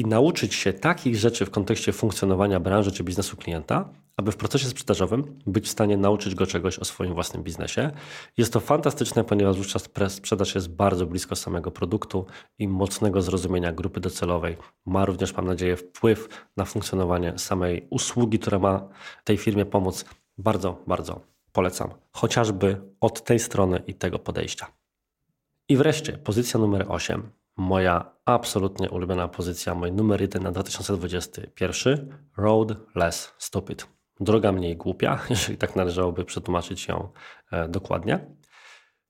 i 0.00 0.04
nauczyć 0.04 0.54
się 0.54 0.72
takich 0.72 1.16
rzeczy 1.16 1.46
w 1.46 1.50
kontekście 1.50 1.92
funkcjonowania 1.92 2.60
branży 2.60 2.92
czy 2.92 3.04
biznesu 3.04 3.36
klienta, 3.36 3.88
aby 4.16 4.32
w 4.32 4.36
procesie 4.36 4.68
sprzedażowym 4.68 5.38
być 5.46 5.66
w 5.66 5.70
stanie 5.70 5.96
nauczyć 5.96 6.34
go 6.34 6.46
czegoś 6.46 6.78
o 6.78 6.84
swoim 6.84 7.14
własnym 7.14 7.42
biznesie. 7.42 7.90
Jest 8.36 8.52
to 8.52 8.60
fantastyczne, 8.60 9.24
ponieważ 9.24 9.56
wówczas 9.56 9.88
sprzedaż 10.08 10.54
jest 10.54 10.68
bardzo 10.68 11.06
blisko 11.06 11.36
samego 11.36 11.70
produktu 11.70 12.26
i 12.58 12.68
mocnego 12.68 13.22
zrozumienia 13.22 13.72
grupy 13.72 14.00
docelowej. 14.00 14.56
Ma 14.86 15.04
również, 15.04 15.36
mam 15.36 15.46
nadzieję, 15.46 15.76
wpływ 15.76 16.28
na 16.56 16.64
funkcjonowanie 16.64 17.38
samej 17.38 17.86
usługi, 17.90 18.38
która 18.38 18.58
ma 18.58 18.88
tej 19.24 19.36
firmie 19.36 19.64
pomóc. 19.64 20.04
Bardzo, 20.38 20.82
bardzo 20.86 21.20
polecam, 21.52 21.90
chociażby 22.12 22.80
od 23.00 23.24
tej 23.24 23.38
strony 23.38 23.82
i 23.86 23.94
tego 23.94 24.18
podejścia. 24.18 24.66
I 25.68 25.76
wreszcie 25.76 26.12
pozycja 26.12 26.60
numer 26.60 26.86
8 26.88 27.39
moja 27.56 28.12
absolutnie 28.24 28.90
ulubiona 28.90 29.28
pozycja, 29.28 29.74
mój 29.74 29.92
numer 29.92 30.20
jeden 30.20 30.42
na 30.42 30.52
2021 30.52 32.18
Road 32.36 32.76
Less 32.94 33.34
Stupid. 33.38 33.86
Droga 34.20 34.52
mniej 34.52 34.76
głupia, 34.76 35.18
jeżeli 35.30 35.58
tak 35.58 35.76
należałoby 35.76 36.24
przetłumaczyć 36.24 36.88
ją 36.88 37.08
e, 37.52 37.68
dokładnie. 37.68 38.26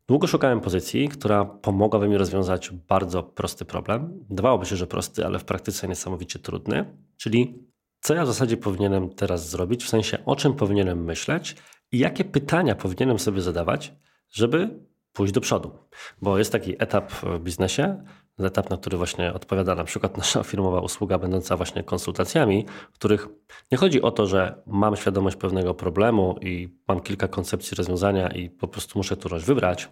Długo 0.09 0.27
szukałem 0.27 0.61
pozycji, 0.61 1.09
która 1.09 1.45
pomogłaby 1.45 2.09
mi 2.09 2.17
rozwiązać 2.17 2.71
bardzo 2.71 3.23
prosty 3.23 3.65
problem. 3.65 4.25
Dawałoby 4.31 4.67
się, 4.67 4.77
że 4.77 4.87
prosty, 4.87 5.27
ale 5.27 5.39
w 5.39 5.45
praktyce 5.45 5.89
niesamowicie 5.89 6.39
trudny, 6.39 6.97
czyli 7.17 7.71
co 8.01 8.15
ja 8.15 8.25
w 8.25 8.27
zasadzie 8.27 8.57
powinienem 8.57 9.11
teraz 9.11 9.49
zrobić, 9.51 9.85
w 9.85 9.89
sensie 9.89 10.19
o 10.25 10.37
czym 10.37 10.55
powinienem 10.55 11.05
myśleć 11.05 11.57
i 11.93 11.99
jakie 11.99 12.25
pytania 12.25 12.75
powinienem 12.75 13.19
sobie 13.19 13.41
zadawać, 13.41 13.95
żeby 14.31 14.81
pójść 15.13 15.33
do 15.33 15.41
przodu. 15.41 15.79
Bo 16.23 16.39
jest 16.39 16.53
taki 16.53 16.83
etap 16.83 17.13
w 17.13 17.39
biznesie, 17.39 18.05
etap, 18.45 18.71
na 18.71 18.77
który 18.77 18.97
właśnie 18.97 19.33
odpowiada 19.33 19.75
na 19.75 19.85
przykład 19.85 20.17
nasza 20.17 20.43
firmowa 20.53 20.81
usługa 20.81 21.19
będąca 21.19 21.57
właśnie 21.57 21.83
konsultacjami, 21.83 22.67
w 22.93 22.95
których 22.95 23.29
nie 23.73 23.79
chodzi 23.79 24.03
o 24.03 24.11
to, 24.11 24.27
że 24.27 24.63
mam 24.67 24.97
świadomość 24.97 25.37
pewnego 25.37 25.75
problemu 25.75 26.39
i 26.41 26.69
mam 26.89 27.01
kilka 27.01 27.29
koncepcji 27.29 27.75
rozwiązania 27.75 28.29
i 28.29 28.51
po 28.51 28.69
prostu 28.69 28.99
muszę 28.99 29.17
którąś 29.17 29.45
wybrać, 29.45 29.89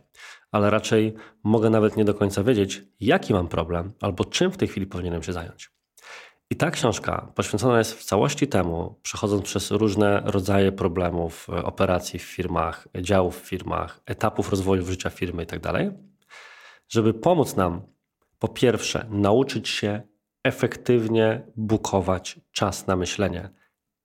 ale 0.53 0.71
raczej 0.71 1.15
mogę 1.45 1.71
nawet 1.71 1.97
nie 1.97 2.05
do 2.05 2.15
końca 2.15 2.45
wiedzieć, 2.45 2.85
jaki 3.01 3.33
mam 3.33 3.49
problem 3.49 3.93
albo 4.01 4.25
czym 4.25 4.53
w 4.53 4.57
tej 4.57 4.69
chwili 4.69 4.87
powinienem 4.87 5.23
się 5.23 5.33
zająć. 5.33 5.71
I 6.51 6.57
ta 6.57 6.71
książka 6.71 7.33
poświęcona 7.35 7.79
jest 7.79 7.95
w 7.95 8.05
całości 8.05 8.47
temu, 8.47 8.99
przechodząc 9.03 9.45
przez 9.45 9.71
różne 9.71 10.23
rodzaje 10.25 10.73
problemów, 10.73 11.47
e, 11.49 11.65
operacji 11.65 12.19
w 12.19 12.23
firmach, 12.23 12.89
działów 13.01 13.43
w 13.43 13.47
firmach, 13.47 14.01
etapów 14.07 14.51
rozwoju 14.51 14.87
życia 14.87 15.11
firmy 15.11 15.43
itd., 15.43 15.73
tak 15.73 15.85
żeby 16.89 17.15
pomóc 17.15 17.57
nam 17.57 17.83
po 18.39 18.49
pierwsze 18.49 19.07
nauczyć 19.11 19.69
się 19.69 20.03
efektywnie 20.45 21.43
bukować 21.57 22.41
czas 22.53 22.87
na 22.87 22.97
myślenie 22.97 23.51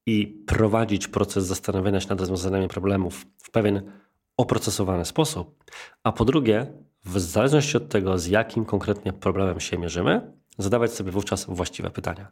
i 0.06 0.28
prowadzić 0.28 1.08
proces 1.08 1.46
zastanawiania 1.46 2.00
się 2.00 2.10
nad 2.10 2.20
rozwiązaniami 2.20 2.68
problemów 2.68 3.26
w 3.38 3.52
pewien 3.52 3.92
oprocesowany 4.38 5.06
sposób, 5.06 5.64
a 6.04 6.12
po 6.12 6.26
drugie, 6.26 6.74
w 7.06 7.20
zależności 7.20 7.78
od 7.78 7.90
tego, 7.90 8.18
z 8.18 8.28
jakim 8.28 8.66
konkretnie 8.66 9.14
problemem 9.14 9.60
się 9.60 9.78
mierzymy, 9.78 10.34
zadawać 10.58 10.92
sobie 10.92 11.12
wówczas 11.12 11.46
właściwe 11.46 11.92
pytania. 11.92 12.32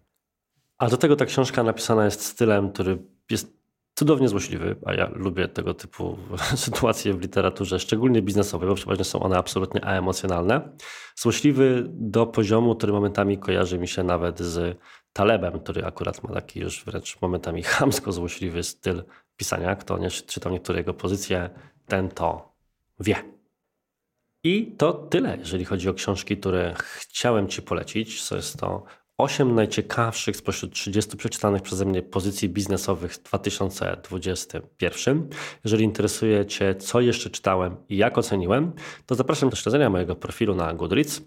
A 0.78 0.90
do 0.90 0.98
tego 0.98 1.16
ta 1.16 1.26
książka 1.26 1.64
napisana 1.64 2.06
jest 2.06 2.26
stylem, 2.26 2.72
który 2.72 2.98
jest 3.30 3.61
cudownie 4.02 4.30
złośliwy, 4.30 4.76
a 4.86 4.94
ja 4.94 5.12
lubię 5.14 5.48
tego 5.48 5.74
typu 5.74 6.18
sytuacje 6.56 7.14
w 7.14 7.22
literaturze, 7.22 7.80
szczególnie 7.80 8.22
biznesowej, 8.22 8.70
bo 8.70 8.76
przeważnie 8.76 9.04
są 9.04 9.20
one 9.20 9.38
absolutnie 9.38 9.86
aemocjonalne. 9.86 10.70
Złośliwy 11.16 11.86
do 11.90 12.26
poziomu, 12.26 12.76
który 12.76 12.94
momentami 12.94 13.38
kojarzy 13.38 13.80
mi 13.80 13.88
się 13.88 14.04
nawet 14.04 14.40
z 14.40 14.78
Talebem, 15.14 15.60
który 15.60 15.86
akurat 15.86 16.24
ma 16.24 16.34
taki 16.34 16.60
już 16.60 16.86
wręcz 16.86 17.22
momentami 17.22 17.64
chamsko 17.74 18.12
złośliwy 18.12 18.64
styl 18.64 19.04
pisania. 19.38 19.76
Kto 19.76 19.98
nie 19.98 20.10
czytał 20.10 20.52
niektóre 20.52 20.80
jego 20.80 20.94
pozycje, 20.94 21.50
ten 21.88 22.10
to 22.10 22.56
wie. 23.00 23.16
I 24.44 24.76
to 24.78 24.94
tyle, 24.94 25.38
jeżeli 25.38 25.66
chodzi 25.66 25.90
o 25.90 25.94
książki, 25.94 26.38
które 26.38 26.74
chciałem 26.78 27.48
Ci 27.48 27.62
polecić. 27.62 28.24
Co 28.24 28.36
jest 28.36 28.60
to 28.60 28.84
8 29.22 29.56
najciekawszych 29.56 30.38
spośród 30.38 30.74
30 30.74 31.18
przeczytanych 31.18 31.62
przeze 31.62 31.86
mnie 31.86 32.02
pozycji 32.02 32.50
biznesowych 32.50 33.14
w 33.14 33.24
2021. 33.24 35.30
Jeżeli 35.64 35.84
interesuje 35.84 36.46
Cię, 36.46 36.76
co 36.76 37.02
jeszcze 37.02 37.30
czytałem 37.30 37.76
i 37.90 37.98
jak 37.98 38.18
oceniłem, 38.18 38.72
to 39.06 39.16
zapraszam 39.16 39.50
do 39.50 39.56
śledzenia 39.56 39.90
mojego 39.90 40.16
profilu 40.16 40.56
na 40.56 40.74
Goodreads. 40.74 41.22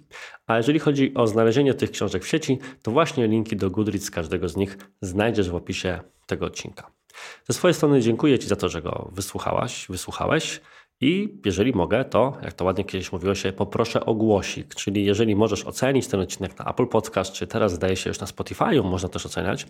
A 0.47 0.57
jeżeli 0.57 0.79
chodzi 0.79 1.15
o 1.15 1.27
znalezienie 1.27 1.75
tych 1.75 1.91
książek 1.91 2.25
w 2.25 2.29
sieci, 2.29 2.59
to 2.83 2.91
właśnie 2.91 3.27
linki 3.27 3.57
do 3.57 3.71
Goodreads 3.71 4.11
każdego 4.11 4.49
z 4.49 4.57
nich 4.57 4.79
znajdziesz 5.03 5.51
w 5.51 5.55
opisie 5.55 6.01
tego 6.27 6.47
odcinka. 6.47 6.91
Ze 7.49 7.55
swojej 7.55 7.75
strony 7.75 8.01
dziękuję 8.01 8.39
Ci 8.39 8.49
za 8.49 8.57
to, 8.57 8.69
że 8.69 8.83
go 8.83 9.11
wysłuchałaś, 9.13 9.87
wysłuchałeś. 9.89 10.61
I 11.07 11.41
jeżeli 11.45 11.73
mogę, 11.73 12.05
to 12.05 12.37
jak 12.43 12.53
to 12.53 12.65
ładnie 12.65 12.85
kiedyś 12.85 13.13
mówiło 13.13 13.35
się, 13.35 13.53
poproszę 13.53 14.07
o 14.07 14.15
głosik, 14.15 14.75
czyli 14.75 15.05
jeżeli 15.05 15.37
możesz 15.37 15.65
ocenić 15.65 16.07
ten 16.07 16.21
odcinek 16.21 16.59
na 16.59 16.65
Apple 16.65 16.87
Podcast, 16.87 17.33
czy 17.33 17.47
teraz 17.47 17.73
zdaje 17.73 17.97
się 17.97 18.11
już 18.11 18.21
na 18.21 18.27
Spotify, 18.27 18.83
można 18.83 19.09
też 19.09 19.27
oceniać, 19.27 19.67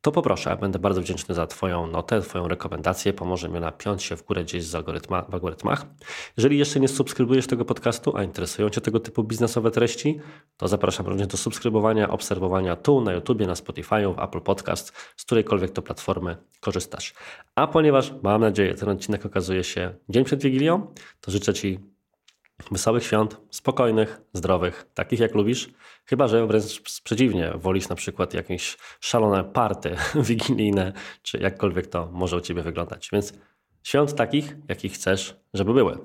to 0.00 0.12
poproszę. 0.12 0.56
Będę 0.60 0.78
bardzo 0.78 1.00
wdzięczny 1.00 1.34
za 1.34 1.46
Twoją 1.46 1.86
notę, 1.86 2.20
Twoją 2.20 2.48
rekomendację. 2.48 3.12
Pomoże 3.12 3.48
mi 3.48 3.60
napiąć 3.60 4.02
się 4.02 4.16
w 4.16 4.24
górę 4.24 4.44
gdzieś 4.44 4.64
z 4.64 4.74
algorytma, 4.74 5.22
w 5.22 5.34
algorytmach. 5.34 5.86
Jeżeli 6.36 6.58
jeszcze 6.58 6.80
nie 6.80 6.88
subskrybujesz 6.88 7.46
tego 7.46 7.64
podcastu, 7.64 8.16
a 8.16 8.22
interesują 8.22 8.70
Cię 8.70 8.80
tego 8.80 9.00
typu 9.00 9.24
biznesowe 9.24 9.70
treści, 9.70 10.20
to 10.56 10.68
zapraszam 10.68 11.06
również 11.06 11.26
do 11.26 11.36
subskrybowania, 11.36 12.10
obserwowania 12.10 12.76
tu 12.76 13.00
na 13.00 13.12
YouTubie, 13.12 13.46
na 13.46 13.54
Spotify, 13.54 14.08
w 14.16 14.18
Apple 14.22 14.40
Podcast, 14.40 14.92
z 15.16 15.24
którejkolwiek 15.24 15.70
to 15.70 15.82
platformy 15.82 16.36
korzystasz. 16.60 17.14
A 17.54 17.66
ponieważ 17.66 18.12
mam 18.22 18.40
nadzieję, 18.40 18.74
ten 18.74 18.88
odcinek 18.88 19.26
okazuje 19.26 19.64
się 19.64 19.94
dzień 20.08 20.24
przed 20.24 20.42
Wigilią, 20.42 20.75
to 21.20 21.30
życzę 21.30 21.54
Ci 21.54 21.78
wesołych 22.70 23.04
świąt, 23.04 23.40
spokojnych, 23.50 24.20
zdrowych, 24.32 24.86
takich 24.94 25.20
jak 25.20 25.34
lubisz. 25.34 25.70
Chyba, 26.04 26.28
że 26.28 26.46
wręcz 26.46 27.00
przeciwnie, 27.02 27.52
wolisz 27.54 27.88
na 27.88 27.96
przykład 27.96 28.34
jakieś 28.34 28.76
szalone 29.00 29.44
party 29.44 29.96
wigilijne, 30.28 30.92
czy 31.22 31.38
jakkolwiek 31.38 31.86
to 31.86 32.08
może 32.12 32.36
u 32.36 32.40
Ciebie 32.40 32.62
wyglądać. 32.62 33.08
Więc 33.12 33.32
świąt 33.82 34.14
takich, 34.14 34.56
jakich 34.68 34.92
chcesz, 34.92 35.36
żeby 35.54 35.74
były. 35.74 35.98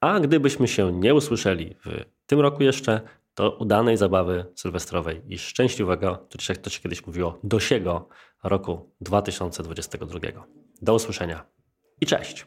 A 0.00 0.20
gdybyśmy 0.20 0.68
się 0.68 0.92
nie 0.92 1.14
usłyszeli 1.14 1.76
w 1.84 2.04
tym 2.26 2.40
roku 2.40 2.62
jeszcze, 2.62 3.00
to 3.34 3.50
udanej 3.50 3.96
zabawy 3.96 4.44
sylwestrowej 4.54 5.22
i 5.28 5.38
szczęśliwego, 5.38 6.16
to 6.16 6.38
jak 6.48 6.58
to 6.58 6.70
się 6.70 6.80
kiedyś 6.80 7.06
mówiło, 7.06 7.38
dosiego 7.44 8.08
roku 8.44 8.92
2022. 9.00 10.20
Do 10.82 10.94
usłyszenia 10.94 11.44
i 12.00 12.06
cześć! 12.06 12.46